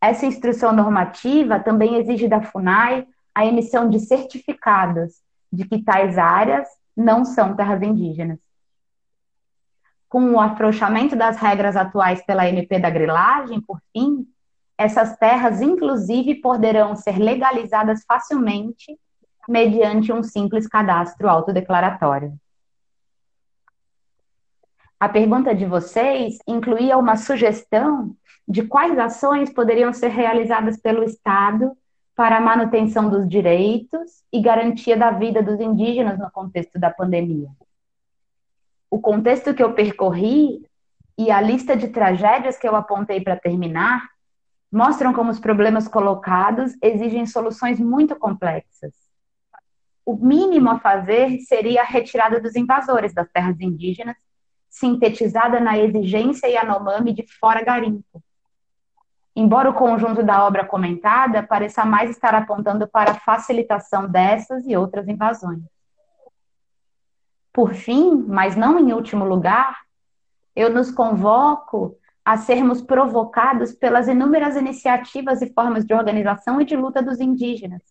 Essa 0.00 0.24
instrução 0.24 0.72
normativa 0.72 1.60
também 1.60 1.96
exige 1.96 2.26
da 2.26 2.40
FUNAI 2.40 3.06
a 3.34 3.44
emissão 3.44 3.88
de 3.88 4.00
certificados 4.00 5.20
de 5.52 5.66
que 5.66 5.82
tais 5.82 6.16
áreas 6.16 6.68
não 6.96 7.24
são 7.24 7.54
terras 7.54 7.82
indígenas. 7.82 8.38
Com 10.10 10.32
o 10.32 10.40
afrouxamento 10.40 11.16
das 11.16 11.38
regras 11.38 11.76
atuais 11.76 12.20
pela 12.26 12.46
MP 12.46 12.78
da 12.78 12.90
grilagem, 12.90 13.60
por 13.60 13.80
fim, 13.92 14.26
essas 14.76 15.16
terras, 15.16 15.62
inclusive, 15.62 16.34
poderão 16.34 16.96
ser 16.96 17.16
legalizadas 17.16 18.02
facilmente 18.06 18.98
mediante 19.48 20.12
um 20.12 20.22
simples 20.22 20.66
cadastro 20.66 21.28
autodeclaratório. 21.28 22.34
A 24.98 25.08
pergunta 25.08 25.54
de 25.54 25.64
vocês 25.64 26.38
incluía 26.46 26.98
uma 26.98 27.16
sugestão 27.16 28.14
de 28.46 28.64
quais 28.64 28.98
ações 28.98 29.52
poderiam 29.52 29.92
ser 29.92 30.08
realizadas 30.08 30.76
pelo 30.76 31.04
Estado 31.04 31.72
para 32.16 32.38
a 32.38 32.40
manutenção 32.40 33.08
dos 33.08 33.28
direitos 33.28 34.24
e 34.32 34.42
garantia 34.42 34.96
da 34.96 35.12
vida 35.12 35.40
dos 35.40 35.60
indígenas 35.60 36.18
no 36.18 36.30
contexto 36.32 36.80
da 36.80 36.90
pandemia. 36.90 37.48
O 38.90 39.00
contexto 39.00 39.54
que 39.54 39.62
eu 39.62 39.72
percorri 39.72 40.66
e 41.16 41.30
a 41.30 41.40
lista 41.40 41.76
de 41.76 41.88
tragédias 41.88 42.58
que 42.58 42.66
eu 42.66 42.74
apontei 42.74 43.20
para 43.20 43.36
terminar 43.36 44.02
mostram 44.72 45.12
como 45.12 45.30
os 45.30 45.38
problemas 45.38 45.86
colocados 45.86 46.72
exigem 46.82 47.26
soluções 47.26 47.78
muito 47.78 48.16
complexas. 48.16 48.92
O 50.04 50.16
mínimo 50.16 50.70
a 50.70 50.78
fazer 50.78 51.38
seria 51.40 51.82
a 51.82 51.84
retirada 51.84 52.40
dos 52.40 52.56
invasores 52.56 53.12
das 53.14 53.30
terras 53.30 53.60
indígenas, 53.60 54.16
sintetizada 54.68 55.60
na 55.60 55.78
exigência 55.78 56.48
Yanomami 56.48 57.12
de 57.12 57.24
fora 57.38 57.62
garimpo 57.62 58.22
embora 59.34 59.70
o 59.70 59.74
conjunto 59.74 60.22
da 60.22 60.44
obra 60.46 60.64
comentada 60.64 61.42
pareça 61.42 61.84
mais 61.84 62.10
estar 62.10 62.34
apontando 62.34 62.86
para 62.86 63.12
a 63.12 63.20
facilitação 63.20 64.06
dessas 64.08 64.66
e 64.66 64.76
outras 64.76 65.08
invasões. 65.08 65.62
Por 67.52 67.74
fim, 67.74 68.24
mas 68.28 68.56
não 68.56 68.78
em 68.78 68.92
último 68.92 69.24
lugar, 69.24 69.80
eu 70.54 70.70
nos 70.70 70.90
convoco 70.90 71.96
a 72.24 72.36
sermos 72.36 72.80
provocados 72.80 73.72
pelas 73.72 74.06
inúmeras 74.06 74.56
iniciativas 74.56 75.42
e 75.42 75.52
formas 75.52 75.84
de 75.84 75.94
organização 75.94 76.60
e 76.60 76.64
de 76.64 76.76
luta 76.76 77.02
dos 77.02 77.18
indígenas, 77.18 77.82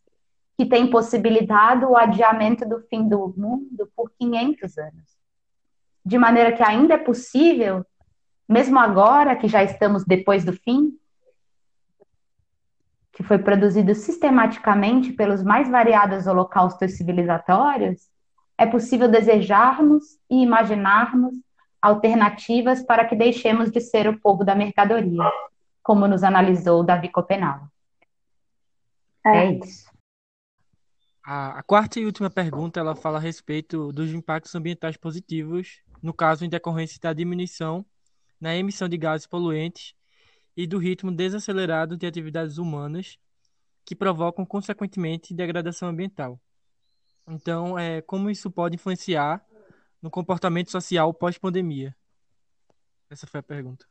que 0.57 0.65
têm 0.65 0.89
possibilitado 0.89 1.89
o 1.89 1.97
adiamento 1.97 2.67
do 2.67 2.79
fim 2.81 3.07
do 3.07 3.33
mundo 3.35 3.89
por 3.95 4.11
500 4.17 4.77
anos. 4.77 5.19
De 6.05 6.17
maneira 6.17 6.53
que 6.53 6.63
ainda 6.63 6.93
é 6.93 6.97
possível, 6.97 7.85
mesmo 8.47 8.79
agora 8.79 9.35
que 9.35 9.47
já 9.47 9.63
estamos 9.63 10.05
depois 10.05 10.45
do 10.45 10.53
fim, 10.53 10.97
que 13.11 13.23
foi 13.23 13.37
produzido 13.37 13.93
sistematicamente 13.93 15.11
pelos 15.11 15.43
mais 15.43 15.69
variados 15.69 16.25
holocaustos 16.25 16.95
civilizatórios, 16.95 18.09
é 18.59 18.65
possível 18.65 19.07
desejarmos 19.07 20.19
e 20.29 20.43
imaginarmos 20.43 21.33
alternativas 21.81 22.83
para 22.83 23.05
que 23.05 23.15
deixemos 23.15 23.71
de 23.71 23.79
ser 23.79 24.05
o 24.09 24.19
povo 24.19 24.43
da 24.43 24.53
mercadoria, 24.53 25.31
como 25.81 26.05
nos 26.05 26.23
analisou 26.23 26.83
Davi 26.83 27.07
Copenau. 27.07 27.69
É, 29.25 29.37
é 29.37 29.51
isso. 29.53 29.89
A, 31.25 31.59
a, 31.59 31.63
quarta 31.63 32.01
e 32.01 32.05
última 32.05 32.29
pergunta 32.29 32.81
ela 32.81 32.97
fala 32.97 33.17
a 33.17 33.21
respeito 33.21 33.93
dos 33.93 34.11
impactos 34.11 34.53
ambientais 34.53 34.97
positivos, 34.97 35.81
no 36.03 36.13
caso 36.13 36.43
em 36.43 36.49
decorrência 36.49 36.99
da 37.01 37.13
diminuição 37.13 37.85
na 38.41 38.55
emissão 38.55 38.89
de 38.89 38.97
gases 38.97 39.25
poluentes 39.25 39.93
e 40.55 40.67
do 40.67 40.77
ritmo 40.77 41.11
desacelerado 41.11 41.95
de 41.95 42.05
atividades 42.05 42.57
humanas 42.57 43.17
que 43.85 43.95
provocam, 43.95 44.45
consequentemente, 44.45 45.33
degradação 45.33 45.87
ambiental. 45.87 46.39
Então, 47.29 47.77
é, 47.77 48.01
como 48.01 48.29
isso 48.29 48.49
pode 48.49 48.75
influenciar 48.75 49.45
no 50.01 50.09
comportamento 50.09 50.71
social 50.71 51.13
pós-pandemia? 51.13 51.95
Essa 53.09 53.27
foi 53.27 53.39
a 53.39 53.43
pergunta. 53.43 53.85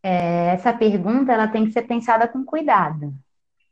É, 0.00 0.50
essa 0.54 0.72
pergunta 0.72 1.32
ela 1.32 1.48
tem 1.48 1.66
que 1.66 1.72
ser 1.72 1.82
pensada 1.82 2.28
com 2.28 2.44
cuidado, 2.44 3.12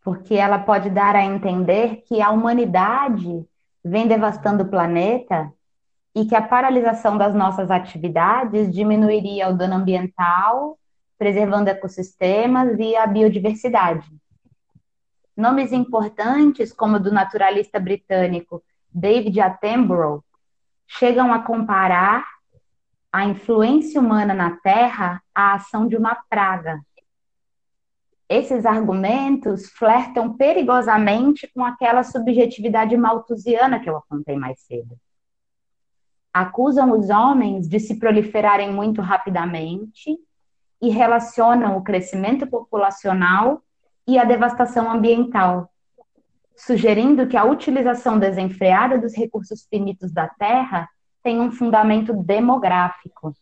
porque 0.02 0.34
ela 0.34 0.58
pode 0.58 0.90
dar 0.90 1.14
a 1.14 1.24
entender 1.24 2.02
que 2.02 2.20
a 2.20 2.30
humanidade 2.30 3.46
vem 3.84 4.08
devastando 4.08 4.64
o 4.64 4.68
planeta 4.68 5.52
e 6.12 6.24
que 6.24 6.34
a 6.34 6.42
paralisação 6.42 7.16
das 7.16 7.34
nossas 7.34 7.70
atividades 7.70 8.72
diminuiria 8.74 9.48
o 9.48 9.56
dano 9.56 9.74
ambiental, 9.74 10.76
preservando 11.16 11.70
ecossistemas 11.70 12.76
e 12.80 12.96
a 12.96 13.06
biodiversidade. 13.06 14.10
Nomes 15.36 15.70
importantes, 15.70 16.72
como 16.72 16.96
o 16.96 17.00
do 17.00 17.12
naturalista 17.12 17.78
britânico 17.78 18.62
David 18.90 19.38
Attenborough, 19.38 20.24
chegam 20.86 21.32
a 21.32 21.42
comparar 21.42 22.24
a 23.12 23.24
influência 23.24 24.00
humana 24.00 24.32
na 24.32 24.56
Terra 24.58 25.22
à 25.34 25.54
ação 25.54 25.86
de 25.86 25.96
uma 25.96 26.14
praga. 26.28 26.80
Esses 28.28 28.64
argumentos 28.64 29.70
flertam 29.70 30.36
perigosamente 30.36 31.46
com 31.54 31.64
aquela 31.64 32.02
subjetividade 32.02 32.96
malthusiana 32.96 33.78
que 33.78 33.88
eu 33.88 33.96
apontei 33.96 34.36
mais 34.36 34.60
cedo. 34.60 34.98
Acusam 36.32 36.92
os 36.92 37.08
homens 37.08 37.68
de 37.68 37.78
se 37.78 37.98
proliferarem 37.98 38.72
muito 38.72 39.00
rapidamente 39.00 40.18
e 40.80 40.88
relacionam 40.88 41.76
o 41.76 41.84
crescimento 41.84 42.46
populacional 42.46 43.62
e 44.06 44.18
a 44.18 44.24
devastação 44.24 44.90
ambiental, 44.90 45.70
sugerindo 46.56 47.26
que 47.26 47.36
a 47.36 47.44
utilização 47.44 48.18
desenfreada 48.18 48.98
dos 48.98 49.14
recursos 49.14 49.66
finitos 49.68 50.12
da 50.12 50.28
Terra 50.28 50.88
tem 51.22 51.40
um 51.40 51.50
fundamento 51.50 52.12
demográfico. 52.12 53.34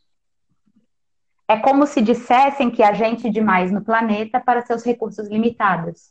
É 1.46 1.58
como 1.58 1.86
se 1.86 2.00
dissessem 2.00 2.70
que 2.70 2.82
há 2.82 2.94
gente 2.94 3.28
demais 3.28 3.70
no 3.70 3.84
planeta 3.84 4.40
para 4.40 4.64
seus 4.64 4.82
recursos 4.82 5.28
limitados. 5.28 6.10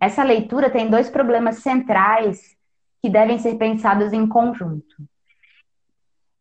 Essa 0.00 0.24
leitura 0.24 0.68
tem 0.68 0.90
dois 0.90 1.08
problemas 1.08 1.58
centrais 1.58 2.56
que 3.00 3.08
devem 3.08 3.38
ser 3.38 3.56
pensados 3.56 4.12
em 4.12 4.26
conjunto. 4.26 4.96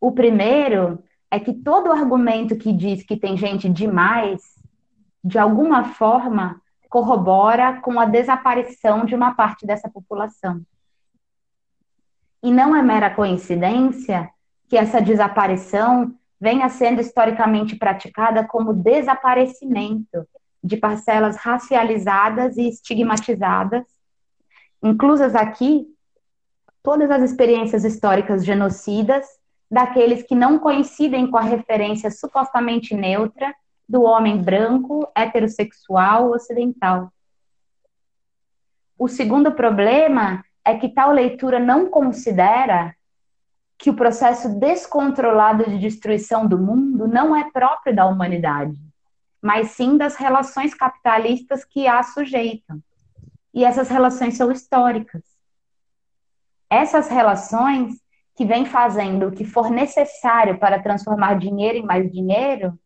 O 0.01 0.11
primeiro 0.11 1.03
é 1.29 1.39
que 1.39 1.53
todo 1.53 1.91
argumento 1.91 2.57
que 2.57 2.73
diz 2.73 3.03
que 3.03 3.15
tem 3.15 3.37
gente 3.37 3.69
demais, 3.69 4.41
de 5.23 5.39
alguma 5.39 5.85
forma, 5.85 6.61
corrobora 6.89 7.79
com 7.81 7.99
a 7.99 8.05
desaparição 8.05 9.05
de 9.05 9.15
uma 9.15 9.33
parte 9.33 9.65
dessa 9.65 9.89
população. 9.89 10.61
E 12.43 12.51
não 12.51 12.75
é 12.75 12.81
mera 12.81 13.09
coincidência 13.09 14.29
que 14.67 14.77
essa 14.77 15.01
desaparição 15.01 16.13
venha 16.39 16.67
sendo 16.67 16.99
historicamente 16.99 17.77
praticada 17.77 18.45
como 18.45 18.73
desaparecimento 18.73 20.27
de 20.61 20.77
parcelas 20.77 21.37
racializadas 21.37 22.57
e 22.57 22.67
estigmatizadas, 22.67 23.85
inclusas 24.83 25.35
aqui 25.35 25.87
todas 26.83 27.09
as 27.09 27.23
experiências 27.23 27.85
históricas 27.85 28.45
genocidas 28.45 29.25
daqueles 29.71 30.21
que 30.23 30.35
não 30.35 30.59
coincidem 30.59 31.31
com 31.31 31.37
a 31.37 31.41
referência 31.41 32.11
supostamente 32.11 32.93
neutra 32.93 33.53
do 33.87 34.03
homem 34.03 34.41
branco, 34.41 35.07
heterossexual, 35.15 36.31
ocidental. 36.31 37.11
O 38.97 39.07
segundo 39.07 39.51
problema 39.51 40.43
é 40.63 40.77
que 40.77 40.89
tal 40.89 41.11
leitura 41.11 41.59
não 41.59 41.89
considera 41.89 42.95
que 43.77 43.89
o 43.89 43.95
processo 43.95 44.59
descontrolado 44.59 45.65
de 45.69 45.77
destruição 45.77 46.47
do 46.47 46.57
mundo 46.57 47.07
não 47.07 47.35
é 47.35 47.51
próprio 47.51 47.93
da 47.93 48.05
humanidade, 48.05 48.79
mas 49.41 49.71
sim 49.71 49.97
das 49.97 50.15
relações 50.15 50.73
capitalistas 50.73 51.65
que 51.65 51.85
a 51.85 52.01
sujeitam. 52.01 52.79
E 53.53 53.65
essas 53.65 53.89
relações 53.89 54.37
são 54.37 54.51
históricas. 54.51 55.21
Essas 56.69 57.09
relações 57.09 58.01
que 58.35 58.45
vêm 58.45 58.65
fazendo 58.65 59.27
o 59.27 59.31
que 59.31 59.45
for 59.45 59.69
necessário 59.69 60.57
para 60.57 60.81
transformar 60.81 61.37
dinheiro 61.37 61.77
em 61.77 61.85
mais 61.85 62.11
dinheiro 62.11 62.79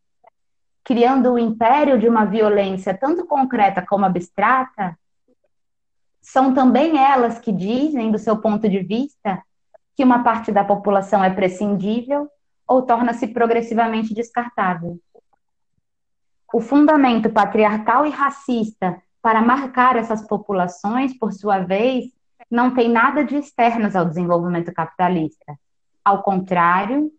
criando 0.88 1.34
o 1.34 1.38
império 1.38 2.00
de 2.00 2.08
uma 2.08 2.24
violência 2.24 2.98
tanto 2.98 3.26
concreta 3.26 3.86
como 3.86 4.06
abstrata, 4.06 4.98
são 6.22 6.54
também 6.54 6.98
elas 6.98 7.38
que 7.40 7.52
dizem, 7.52 8.10
do 8.10 8.18
seu 8.18 8.38
ponto 8.38 8.70
de 8.70 8.80
vista, 8.80 9.44
que 9.98 10.04
uma 10.06 10.24
parte 10.24 10.50
da 10.50 10.64
população 10.64 11.22
é 11.22 11.30
prescindível 11.30 12.30
ou 12.66 12.84
torna-se 12.84 13.28
progressivamente 13.28 14.14
descartável. 14.14 14.98
O 16.54 16.62
fundamento 16.62 17.30
patriarcal 17.30 18.06
e 18.06 18.10
racista 18.10 18.98
para 19.22 19.42
marcar 19.42 19.98
essas 19.98 20.26
populações, 20.26 21.14
por 21.20 21.34
sua 21.34 21.60
vez, 21.60 22.06
não 22.50 22.74
tem 22.74 22.88
nada 22.88 23.26
de 23.26 23.36
externos 23.36 23.94
ao 23.94 24.06
desenvolvimento 24.06 24.74
capitalista. 24.74 25.60
Ao 26.02 26.24
contrário, 26.24 27.12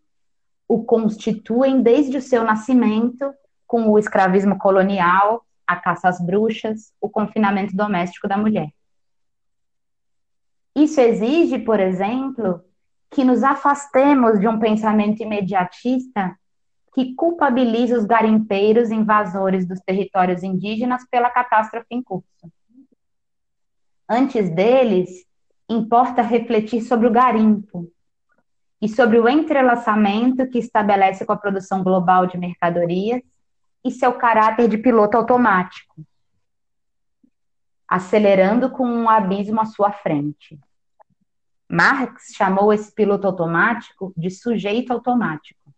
o 0.67 0.85
constituem 0.85 1.83
desde 1.83 2.17
o 2.17 2.23
seu 2.23 2.43
nascimento 2.45 3.31
com 3.69 3.89
o 3.91 3.99
escravismo 3.99 4.59
colonial, 4.59 5.45
a 5.67 5.77
caça 5.77 6.09
às 6.09 6.19
bruxas, 6.19 6.93
o 6.99 7.09
confinamento 7.09 7.77
doméstico 7.77 8.27
da 8.27 8.39
mulher. 8.39 8.71
Isso 10.75 11.01
exige, 11.01 11.59
por 11.59 11.79
exemplo, 11.79 12.65
que 13.11 13.23
nos 13.23 13.45
afastemos 13.45 14.41
de 14.41 14.49
um 14.49 14.59
pensamento 14.59 15.23
imediatista 15.23 16.35
que 16.95 17.15
culpabiliza 17.15 17.99
os 17.99 18.07
garimpeiros 18.07 18.91
invasores 18.91 19.69
dos 19.69 19.81
territórios 19.81 20.43
indígenas 20.43 21.07
pela 21.11 21.31
catástrofe 21.31 21.87
em 21.91 22.03
curso. 22.03 22.27
Antes 24.09 24.49
deles, 24.51 25.27
importa 25.69 26.23
refletir 26.23 26.81
sobre 26.81 27.07
o 27.07 27.13
garimpo 27.13 27.93
e 28.81 28.89
sobre 28.89 29.19
o 29.19 29.29
entrelaçamento 29.29 30.49
que 30.49 30.59
estabelece 30.59 31.27
com 31.27 31.33
a 31.33 31.37
produção 31.37 31.83
global 31.83 32.27
de 32.27 32.39
mercadorias 32.39 33.21
e 33.85 33.91
seu 33.91 34.13
caráter 34.13 34.69
de 34.69 34.79
piloto 34.79 35.17
automático, 35.17 36.05
acelerando 37.87 38.71
com 38.71 38.87
um 38.87 39.09
abismo 39.09 39.61
à 39.61 39.65
sua 39.65 39.93
frente. 39.93 40.59
Marx 41.71 42.33
chamou 42.35 42.73
esse 42.73 42.93
piloto 42.93 43.27
automático 43.27 44.13
de 44.17 44.31
sujeito 44.31 44.93
automático. 44.93 45.73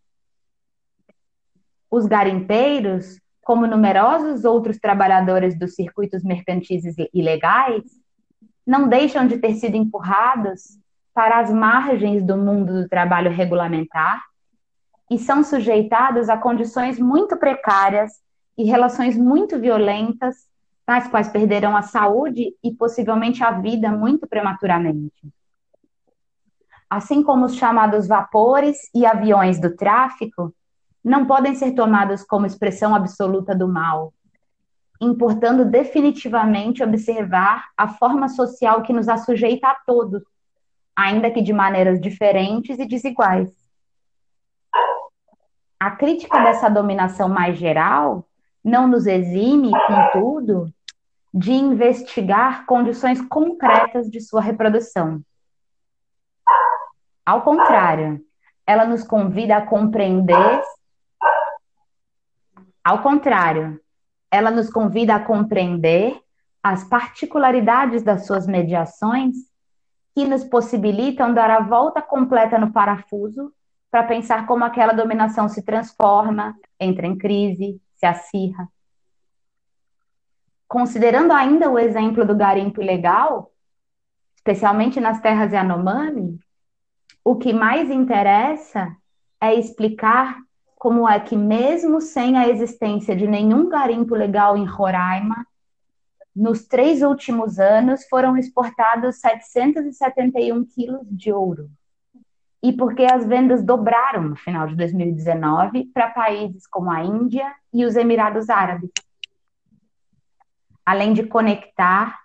Os 1.89 2.05
garimpeiros, 2.05 3.19
como 3.43 3.67
numerosos 3.67 4.45
outros 4.45 4.77
trabalhadores 4.79 5.57
dos 5.59 5.75
circuitos 5.75 6.23
mercantis 6.23 6.83
ilegais, 7.13 7.83
não 8.65 8.87
deixam 8.87 9.27
de 9.27 9.37
ter 9.37 9.55
sido 9.55 9.75
empurrados 9.75 10.79
para 11.13 11.39
as 11.39 11.51
margens 11.51 12.23
do 12.23 12.37
mundo 12.37 12.81
do 12.81 12.87
trabalho 12.87 13.29
regulamentar 13.29 14.30
e 15.11 15.19
são 15.19 15.43
sujeitados 15.43 16.29
a 16.29 16.37
condições 16.37 16.97
muito 16.97 17.35
precárias 17.35 18.13
e 18.57 18.63
relações 18.63 19.17
muito 19.17 19.59
violentas, 19.59 20.47
nas 20.87 21.05
quais 21.09 21.27
perderão 21.27 21.75
a 21.75 21.81
saúde 21.81 22.55
e 22.63 22.71
possivelmente 22.71 23.43
a 23.43 23.51
vida 23.51 23.91
muito 23.91 24.25
prematuramente. 24.25 25.27
Assim 26.89 27.21
como 27.23 27.45
os 27.45 27.55
chamados 27.55 28.07
vapores 28.07 28.77
e 28.95 29.05
aviões 29.05 29.59
do 29.59 29.75
tráfico, 29.75 30.55
não 31.03 31.25
podem 31.25 31.55
ser 31.55 31.73
tomados 31.73 32.23
como 32.23 32.45
expressão 32.45 32.95
absoluta 32.95 33.53
do 33.53 33.67
mal, 33.67 34.13
importando 35.01 35.65
definitivamente 35.65 36.83
observar 36.83 37.65
a 37.75 37.89
forma 37.89 38.29
social 38.29 38.81
que 38.81 38.93
nos 38.93 39.09
assujeita 39.09 39.67
a 39.67 39.75
todos, 39.85 40.23
ainda 40.95 41.29
que 41.29 41.41
de 41.41 41.51
maneiras 41.51 41.99
diferentes 41.99 42.79
e 42.79 42.85
desiguais 42.85 43.60
a 45.81 45.89
crítica 45.89 46.39
dessa 46.43 46.69
dominação 46.69 47.27
mais 47.27 47.57
geral 47.57 48.27
não 48.63 48.87
nos 48.87 49.07
exime, 49.07 49.71
contudo, 49.87 50.71
de 51.33 51.53
investigar 51.53 52.67
condições 52.67 53.19
concretas 53.19 54.07
de 54.07 54.21
sua 54.21 54.41
reprodução. 54.41 55.23
Ao 57.25 57.41
contrário, 57.41 58.23
ela 58.63 58.85
nos 58.85 59.03
convida 59.03 59.57
a 59.57 59.65
compreender. 59.65 60.61
Ao 62.83 63.01
contrário, 63.01 63.81
ela 64.29 64.51
nos 64.51 64.69
convida 64.69 65.15
a 65.15 65.25
compreender 65.25 66.15
as 66.61 66.83
particularidades 66.83 68.03
das 68.03 68.27
suas 68.27 68.45
mediações 68.45 69.33
que 70.13 70.27
nos 70.27 70.43
possibilitam 70.43 71.33
dar 71.33 71.49
a 71.49 71.61
volta 71.61 72.03
completa 72.03 72.59
no 72.59 72.71
parafuso 72.71 73.51
para 73.91 74.03
pensar 74.03 74.47
como 74.47 74.63
aquela 74.63 74.93
dominação 74.93 75.49
se 75.49 75.61
transforma, 75.61 76.55
entra 76.79 77.05
em 77.05 77.17
crise, 77.17 77.79
se 77.97 78.05
acirra. 78.05 78.67
considerando 80.67 81.33
ainda 81.33 81.69
o 81.69 81.77
exemplo 81.77 82.25
do 82.25 82.33
garimpo 82.33 82.81
ilegal, 82.81 83.51
especialmente 84.33 85.01
nas 85.01 85.19
terras 85.19 85.51
Yanomami, 85.51 86.39
o 87.25 87.35
que 87.35 87.51
mais 87.51 87.91
interessa 87.91 88.95
é 89.41 89.53
explicar 89.53 90.37
como 90.75 91.07
é 91.07 91.19
que, 91.19 91.35
mesmo 91.35 91.99
sem 91.99 92.37
a 92.37 92.47
existência 92.47 93.13
de 93.15 93.27
nenhum 93.27 93.67
garimpo 93.67 94.15
legal 94.15 94.57
em 94.57 94.65
Roraima, 94.65 95.45
nos 96.33 96.65
três 96.65 97.01
últimos 97.01 97.59
anos 97.59 98.07
foram 98.07 98.37
exportados 98.37 99.17
771 99.17 100.65
quilos 100.65 101.05
de 101.11 101.33
ouro. 101.33 101.69
E 102.63 102.71
porque 102.73 103.03
as 103.03 103.25
vendas 103.25 103.63
dobraram 103.63 104.21
no 104.21 104.35
final 104.35 104.67
de 104.67 104.75
2019 104.75 105.85
para 105.93 106.09
países 106.09 106.67
como 106.67 106.91
a 106.91 107.03
Índia 107.03 107.51
e 107.73 107.85
os 107.85 107.95
Emirados 107.95 108.49
Árabes. 108.49 108.91
Além 110.85 111.13
de 111.13 111.23
conectar 111.23 112.19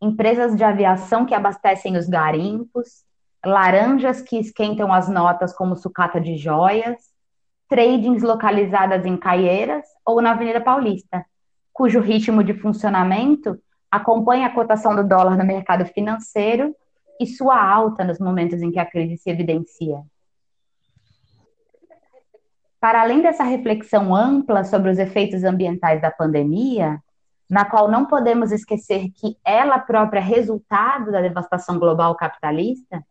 empresas 0.00 0.56
de 0.56 0.64
aviação 0.64 1.26
que 1.26 1.34
abastecem 1.34 1.96
os 1.96 2.08
garimpos, 2.08 3.04
laranjas 3.44 4.22
que 4.22 4.38
esquentam 4.38 4.92
as 4.92 5.08
notas 5.08 5.54
como 5.54 5.76
sucata 5.76 6.20
de 6.20 6.36
joias, 6.36 7.10
tradings 7.68 8.22
localizadas 8.22 9.04
em 9.06 9.16
Caieiras 9.16 9.86
ou 10.04 10.20
na 10.20 10.32
Avenida 10.32 10.60
Paulista, 10.60 11.24
cujo 11.72 12.00
ritmo 12.00 12.42
de 12.42 12.54
funcionamento 12.54 13.58
acompanha 13.90 14.46
a 14.46 14.54
cotação 14.54 14.94
do 14.94 15.06
dólar 15.06 15.36
no 15.36 15.44
mercado 15.44 15.84
financeiro 15.86 16.74
e 17.20 17.26
sua 17.26 17.62
alta 17.62 18.02
nos 18.02 18.18
momentos 18.18 18.62
em 18.62 18.72
que 18.72 18.78
a 18.78 18.86
crise 18.86 19.18
se 19.18 19.28
evidencia. 19.28 20.02
Para 22.80 23.02
além 23.02 23.20
dessa 23.20 23.44
reflexão 23.44 24.16
ampla 24.16 24.64
sobre 24.64 24.90
os 24.90 24.98
efeitos 24.98 25.44
ambientais 25.44 26.00
da 26.00 26.10
pandemia, 26.10 26.98
na 27.48 27.64
qual 27.64 27.90
não 27.90 28.06
podemos 28.06 28.52
esquecer 28.52 29.10
que 29.10 29.36
ela 29.44 29.78
própria 29.78 30.20
é 30.20 30.22
resultado 30.22 31.12
da 31.12 31.20
devastação 31.20 31.78
global 31.78 32.14
capitalista, 32.14 33.04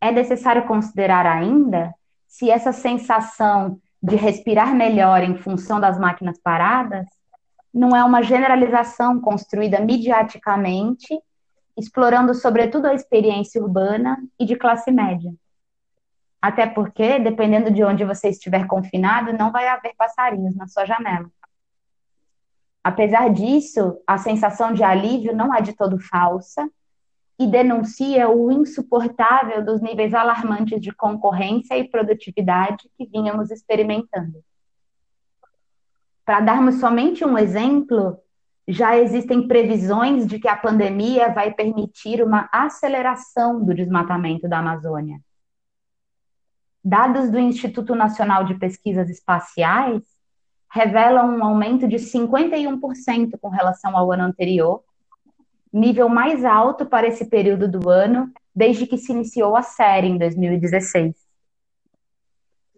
é 0.00 0.10
necessário 0.10 0.66
considerar 0.66 1.26
ainda 1.26 1.94
se 2.26 2.50
essa 2.50 2.72
sensação 2.72 3.80
de 4.02 4.16
respirar 4.16 4.74
melhor 4.74 5.22
em 5.22 5.36
função 5.36 5.78
das 5.78 5.98
máquinas 5.98 6.38
paradas 6.40 7.06
não 7.72 7.94
é 7.94 8.02
uma 8.02 8.22
generalização 8.22 9.20
construída 9.20 9.80
mediaticamente, 9.80 11.18
explorando 11.78 12.34
sobretudo 12.34 12.86
a 12.86 12.94
experiência 12.94 13.62
urbana 13.62 14.18
e 14.38 14.44
de 14.44 14.56
classe 14.56 14.90
média. 14.90 15.32
Até 16.40 16.66
porque, 16.66 17.18
dependendo 17.18 17.70
de 17.70 17.82
onde 17.84 18.04
você 18.04 18.28
estiver 18.28 18.66
confinado, 18.66 19.32
não 19.32 19.50
vai 19.50 19.68
haver 19.68 19.94
passarinhos 19.96 20.56
na 20.56 20.66
sua 20.66 20.84
janela. 20.84 21.30
Apesar 22.82 23.28
disso, 23.32 24.00
a 24.06 24.18
sensação 24.18 24.72
de 24.72 24.82
alívio 24.82 25.34
não 25.34 25.54
é 25.54 25.60
de 25.60 25.72
todo 25.72 25.98
falsa 25.98 26.68
e 27.38 27.46
denuncia 27.46 28.28
o 28.28 28.50
insuportável 28.50 29.64
dos 29.64 29.80
níveis 29.80 30.14
alarmantes 30.14 30.80
de 30.80 30.92
concorrência 30.92 31.76
e 31.76 31.88
produtividade 31.88 32.90
que 32.96 33.06
vínhamos 33.06 33.50
experimentando. 33.50 34.42
Para 36.24 36.40
darmos 36.40 36.76
somente 36.76 37.24
um 37.24 37.38
exemplo, 37.38 38.18
já 38.68 38.98
existem 38.98 39.48
previsões 39.48 40.26
de 40.26 40.38
que 40.38 40.46
a 40.46 40.54
pandemia 40.54 41.32
vai 41.32 41.50
permitir 41.54 42.22
uma 42.22 42.50
aceleração 42.52 43.64
do 43.64 43.74
desmatamento 43.74 44.46
da 44.46 44.58
Amazônia. 44.58 45.18
Dados 46.84 47.30
do 47.30 47.38
Instituto 47.38 47.94
Nacional 47.94 48.44
de 48.44 48.54
Pesquisas 48.58 49.08
Espaciais 49.08 50.02
revelam 50.70 51.34
um 51.34 51.42
aumento 51.42 51.88
de 51.88 51.96
51% 51.96 53.38
com 53.40 53.48
relação 53.48 53.96
ao 53.96 54.12
ano 54.12 54.24
anterior 54.24 54.82
nível 55.72 56.10
mais 56.10 56.44
alto 56.44 56.84
para 56.84 57.06
esse 57.06 57.26
período 57.26 57.68
do 57.68 57.88
ano 57.88 58.30
desde 58.54 58.86
que 58.86 58.98
se 58.98 59.12
iniciou 59.12 59.56
a 59.56 59.62
série 59.62 60.08
em 60.08 60.18
2016. 60.18 61.14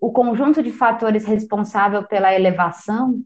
O 0.00 0.12
conjunto 0.12 0.62
de 0.62 0.72
fatores 0.72 1.24
responsável 1.24 2.04
pela 2.04 2.32
elevação 2.32 3.24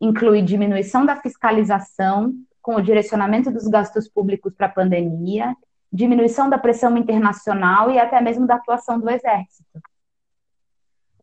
inclui 0.00 0.42
diminuição 0.42 1.04
da 1.04 1.16
fiscalização, 1.16 2.34
com 2.62 2.76
o 2.76 2.82
direcionamento 2.82 3.50
dos 3.50 3.66
gastos 3.68 4.08
públicos 4.08 4.54
para 4.54 4.66
a 4.66 4.70
pandemia, 4.70 5.54
diminuição 5.92 6.48
da 6.48 6.58
pressão 6.58 6.96
internacional 6.96 7.90
e 7.90 7.98
até 7.98 8.20
mesmo 8.20 8.46
da 8.46 8.54
atuação 8.54 8.98
do 8.98 9.10
Exército. 9.10 9.80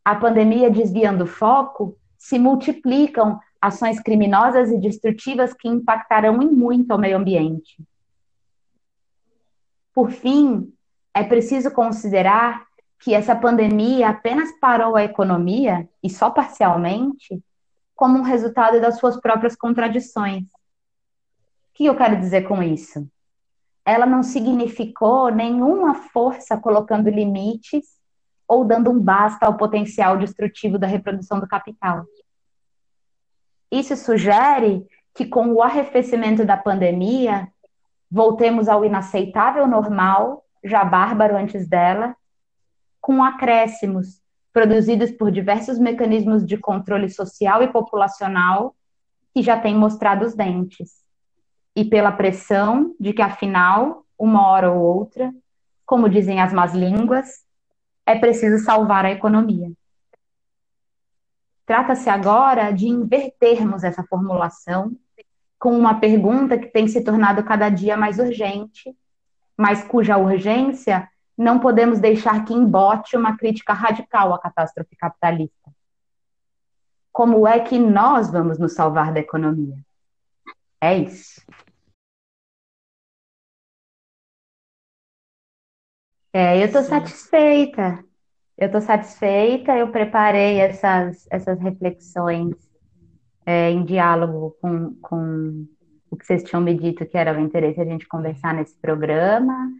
A 0.03 0.15
pandemia 0.15 0.69
desviando 0.69 1.23
o 1.23 1.27
foco, 1.27 1.97
se 2.17 2.39
multiplicam 2.39 3.39
ações 3.61 3.99
criminosas 3.99 4.69
e 4.71 4.77
destrutivas 4.77 5.53
que 5.53 5.67
impactarão 5.67 6.41
em 6.41 6.49
muito 6.49 6.91
ao 6.91 6.97
meio 6.97 7.17
ambiente. 7.17 7.77
Por 9.93 10.11
fim, 10.11 10.71
é 11.13 11.23
preciso 11.23 11.71
considerar 11.71 12.65
que 12.99 13.13
essa 13.13 13.35
pandemia 13.35 14.09
apenas 14.09 14.51
parou 14.59 14.95
a 14.95 15.03
economia, 15.03 15.87
e 16.03 16.09
só 16.09 16.29
parcialmente, 16.29 17.41
como 17.97 18.19
um 18.19 18.21
resultado 18.21 18.79
das 18.79 18.99
suas 18.99 19.19
próprias 19.19 19.55
contradições. 19.55 20.43
O 20.43 21.73
que 21.73 21.85
eu 21.85 21.97
quero 21.97 22.15
dizer 22.15 22.47
com 22.47 22.61
isso? 22.61 23.09
Ela 23.83 24.05
não 24.05 24.21
significou 24.21 25.31
nenhuma 25.31 25.95
força 25.95 26.55
colocando 26.55 27.09
limites 27.09 27.97
ou 28.47 28.63
dando 28.63 28.91
um 28.91 28.99
basta 28.99 29.47
ao 29.47 29.57
potencial 29.57 30.15
destrutivo 30.15 30.77
da 30.77 30.85
reprodução 30.85 31.39
do 31.39 31.47
capital. 31.47 32.05
Isso 33.71 33.97
sugere 33.97 34.85
que, 35.13 35.25
com 35.25 35.51
o 35.51 35.63
arrefecimento 35.63 36.45
da 36.45 36.55
pandemia, 36.55 37.51
voltemos 38.09 38.69
ao 38.69 38.85
inaceitável 38.85 39.67
normal, 39.67 40.45
já 40.63 40.85
bárbaro 40.85 41.35
antes 41.35 41.67
dela, 41.67 42.15
com 43.01 43.23
acréscimos 43.23 44.21
produzidos 44.57 45.11
por 45.11 45.29
diversos 45.29 45.77
mecanismos 45.77 46.43
de 46.43 46.57
controle 46.57 47.07
social 47.11 47.61
e 47.61 47.67
populacional 47.67 48.75
que 49.31 49.43
já 49.43 49.55
têm 49.55 49.75
mostrado 49.75 50.25
os 50.25 50.33
dentes, 50.33 50.95
e 51.75 51.85
pela 51.85 52.11
pressão 52.11 52.95
de 52.99 53.13
que, 53.13 53.21
afinal, 53.21 54.03
uma 54.17 54.47
hora 54.47 54.71
ou 54.71 54.81
outra, 54.81 55.31
como 55.85 56.09
dizem 56.09 56.41
as 56.41 56.51
más 56.51 56.73
línguas, 56.73 57.45
é 58.03 58.17
preciso 58.17 58.65
salvar 58.65 59.05
a 59.05 59.11
economia. 59.11 59.71
Trata-se 61.63 62.09
agora 62.09 62.71
de 62.71 62.87
invertermos 62.87 63.83
essa 63.83 64.03
formulação 64.05 64.91
com 65.59 65.77
uma 65.77 65.99
pergunta 65.99 66.57
que 66.57 66.65
tem 66.65 66.87
se 66.87 67.03
tornado 67.03 67.43
cada 67.43 67.69
dia 67.69 67.95
mais 67.95 68.17
urgente, 68.17 68.91
mas 69.55 69.83
cuja 69.83 70.17
urgência 70.17 71.07
não 71.37 71.59
podemos 71.59 71.99
deixar 71.99 72.43
que 72.45 72.53
embote 72.53 73.15
uma 73.15 73.37
crítica 73.37 73.73
radical 73.73 74.33
à 74.33 74.39
catástrofe 74.39 74.95
capitalista. 74.95 75.71
Como 77.11 77.47
é 77.47 77.59
que 77.59 77.77
nós 77.77 78.31
vamos 78.31 78.57
nos 78.57 78.73
salvar 78.73 79.13
da 79.13 79.19
economia? 79.19 79.77
É 80.81 80.97
isso. 80.97 81.41
É, 86.33 86.61
eu 86.61 86.65
estou 86.65 86.83
satisfeita. 86.83 88.03
Eu 88.57 88.67
estou 88.67 88.81
satisfeita, 88.81 89.77
eu 89.77 89.91
preparei 89.91 90.59
essas, 90.59 91.27
essas 91.29 91.59
reflexões 91.59 92.55
é, 93.45 93.69
em 93.69 93.85
diálogo 93.85 94.57
com, 94.59 94.95
com 94.95 95.67
o 96.09 96.17
que 96.17 96.25
vocês 96.25 96.43
tinham 96.43 96.61
me 96.61 96.73
dito 96.73 97.05
que 97.05 97.17
era 97.17 97.37
o 97.37 97.39
interesse 97.39 97.79
a 97.79 97.85
gente 97.85 98.07
conversar 98.07 98.55
nesse 98.55 98.75
programa. 98.79 99.71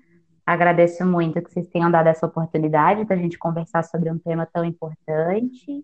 Agradeço 0.47 1.05
muito 1.05 1.41
que 1.41 1.51
vocês 1.51 1.67
tenham 1.67 1.91
dado 1.91 2.07
essa 2.07 2.25
oportunidade 2.25 3.03
da 3.03 3.17
gente 3.17 3.38
conversar 3.38 3.83
sobre 3.83 4.10
um 4.10 4.17
tema 4.17 4.45
tão 4.45 4.63
importante. 4.63 5.83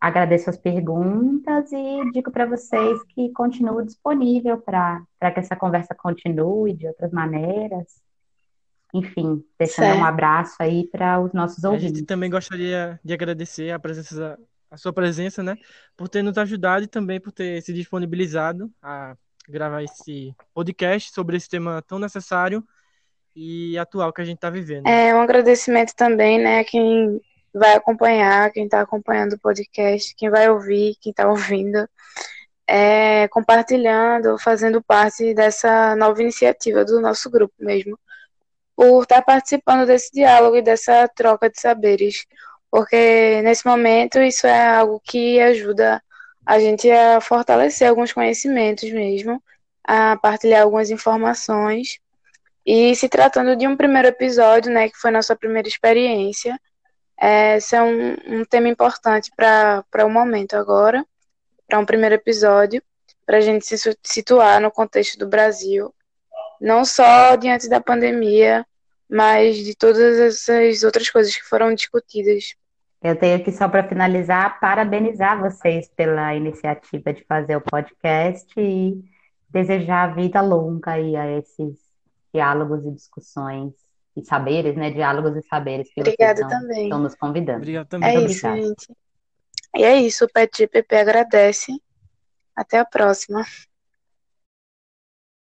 Agradeço 0.00 0.48
as 0.48 0.56
perguntas 0.56 1.70
e 1.70 2.10
digo 2.10 2.30
para 2.30 2.46
vocês 2.46 3.02
que 3.04 3.30
continuo 3.32 3.84
disponível 3.84 4.56
para 4.56 5.04
que 5.34 5.38
essa 5.38 5.54
conversa 5.54 5.94
continue 5.94 6.72
de 6.72 6.86
outras 6.86 7.12
maneiras 7.12 8.02
enfim, 8.94 9.44
deixando 9.58 9.86
certo. 9.86 9.98
um 9.98 10.04
abraço 10.04 10.54
aí 10.60 10.86
para 10.86 11.20
os 11.20 11.32
nossos 11.32 11.62
ouvintes. 11.64 11.86
A 11.86 11.88
gente 11.96 12.06
também 12.06 12.30
gostaria 12.30 12.98
de 13.04 13.12
agradecer 13.12 13.72
a 13.72 13.78
presença, 13.78 14.38
a 14.70 14.76
sua 14.76 14.92
presença, 14.92 15.42
né, 15.42 15.58
por 15.96 16.08
ter 16.08 16.22
nos 16.22 16.38
ajudado 16.38 16.84
e 16.84 16.88
também 16.88 17.20
por 17.20 17.32
ter 17.32 17.60
se 17.60 17.72
disponibilizado 17.72 18.70
a 18.80 19.16
gravar 19.46 19.82
esse 19.82 20.34
podcast 20.54 21.12
sobre 21.12 21.36
esse 21.36 21.48
tema 21.48 21.82
tão 21.82 21.98
necessário 21.98 22.64
e 23.34 23.76
atual 23.78 24.12
que 24.12 24.22
a 24.22 24.24
gente 24.24 24.36
está 24.36 24.50
vivendo. 24.50 24.86
É 24.86 25.14
um 25.14 25.20
agradecimento 25.20 25.94
também, 25.94 26.38
né, 26.38 26.60
a 26.60 26.64
quem 26.64 27.20
vai 27.52 27.74
acompanhar, 27.74 28.50
quem 28.50 28.64
está 28.64 28.80
acompanhando 28.80 29.34
o 29.34 29.38
podcast, 29.38 30.14
quem 30.16 30.30
vai 30.30 30.48
ouvir, 30.48 30.96
quem 31.00 31.10
está 31.10 31.28
ouvindo, 31.28 31.88
é, 32.66 33.28
compartilhando, 33.28 34.38
fazendo 34.38 34.82
parte 34.82 35.34
dessa 35.34 35.94
nova 35.96 36.20
iniciativa 36.22 36.84
do 36.84 37.00
nosso 37.00 37.30
grupo 37.30 37.54
mesmo 37.58 37.98
por 38.76 39.02
estar 39.02 39.22
participando 39.22 39.86
desse 39.86 40.10
diálogo 40.12 40.56
e 40.56 40.62
dessa 40.62 41.08
troca 41.08 41.48
de 41.48 41.60
saberes, 41.60 42.26
porque 42.70 43.40
nesse 43.42 43.66
momento 43.66 44.20
isso 44.20 44.46
é 44.46 44.76
algo 44.76 45.00
que 45.00 45.40
ajuda 45.40 46.02
a 46.44 46.58
gente 46.58 46.90
a 46.90 47.20
fortalecer 47.20 47.88
alguns 47.88 48.12
conhecimentos 48.12 48.90
mesmo 48.90 49.42
a 49.86 50.16
partilhar 50.16 50.62
algumas 50.62 50.90
informações. 50.90 51.98
E 52.66 52.94
se 52.96 53.08
tratando 53.08 53.56
de 53.56 53.66
um 53.66 53.76
primeiro 53.76 54.08
episódio, 54.08 54.72
né, 54.72 54.88
que 54.88 54.96
foi 54.96 55.10
nossa 55.10 55.36
primeira 55.36 55.68
experiência, 55.68 56.58
é, 57.20 57.56
esse 57.56 57.76
é 57.76 57.82
um, 57.82 58.16
um 58.26 58.44
tema 58.44 58.68
importante 58.68 59.30
para 59.36 60.04
o 60.04 60.10
momento 60.10 60.54
agora, 60.54 61.04
para 61.68 61.78
um 61.78 61.84
primeiro 61.84 62.14
episódio, 62.14 62.82
para 63.26 63.38
a 63.38 63.40
gente 63.40 63.66
se 63.66 63.96
situar 64.02 64.60
no 64.60 64.70
contexto 64.70 65.18
do 65.18 65.28
Brasil, 65.28 65.94
não 66.60 66.84
só 66.84 67.36
diante 67.36 67.68
da 67.68 67.80
pandemia, 67.80 68.66
mas 69.08 69.56
de 69.58 69.74
todas 69.74 70.18
essas 70.18 70.82
outras 70.82 71.10
coisas 71.10 71.34
que 71.36 71.44
foram 71.44 71.74
discutidas. 71.74 72.54
Eu 73.02 73.16
tenho 73.16 73.36
aqui 73.36 73.52
só 73.52 73.68
para 73.68 73.86
finalizar, 73.86 74.58
parabenizar 74.58 75.38
vocês 75.38 75.88
pela 75.94 76.34
iniciativa 76.34 77.12
de 77.12 77.22
fazer 77.24 77.56
o 77.56 77.60
podcast 77.60 78.48
e 78.58 79.04
desejar 79.50 80.14
vida 80.14 80.40
longa 80.40 80.92
aí 80.92 81.14
a 81.14 81.30
esses 81.38 81.83
diálogos 82.34 82.84
e 82.84 82.90
discussões 82.90 83.72
e 84.16 84.24
saberes, 84.24 84.76
né? 84.76 84.90
Diálogos 84.90 85.36
e 85.36 85.42
saberes 85.46 85.88
que 85.92 86.00
Obrigada 86.00 86.36
vocês 86.36 86.46
estão, 86.46 86.60
também. 86.60 86.82
estão 86.84 86.98
nos 86.98 87.14
convidando. 87.14 87.58
Obrigado 87.58 87.86
também. 87.86 88.08
É 88.08 88.20
isso, 88.20 88.46
obrigado. 88.46 88.68
gente. 88.68 88.96
E 89.76 89.84
é 89.84 89.96
isso, 90.00 90.24
o 90.24 90.28
PET 90.28 90.58
GPP 90.58 90.96
agradece. 90.96 91.72
Até 92.54 92.78
a 92.78 92.84
próxima. 92.84 93.44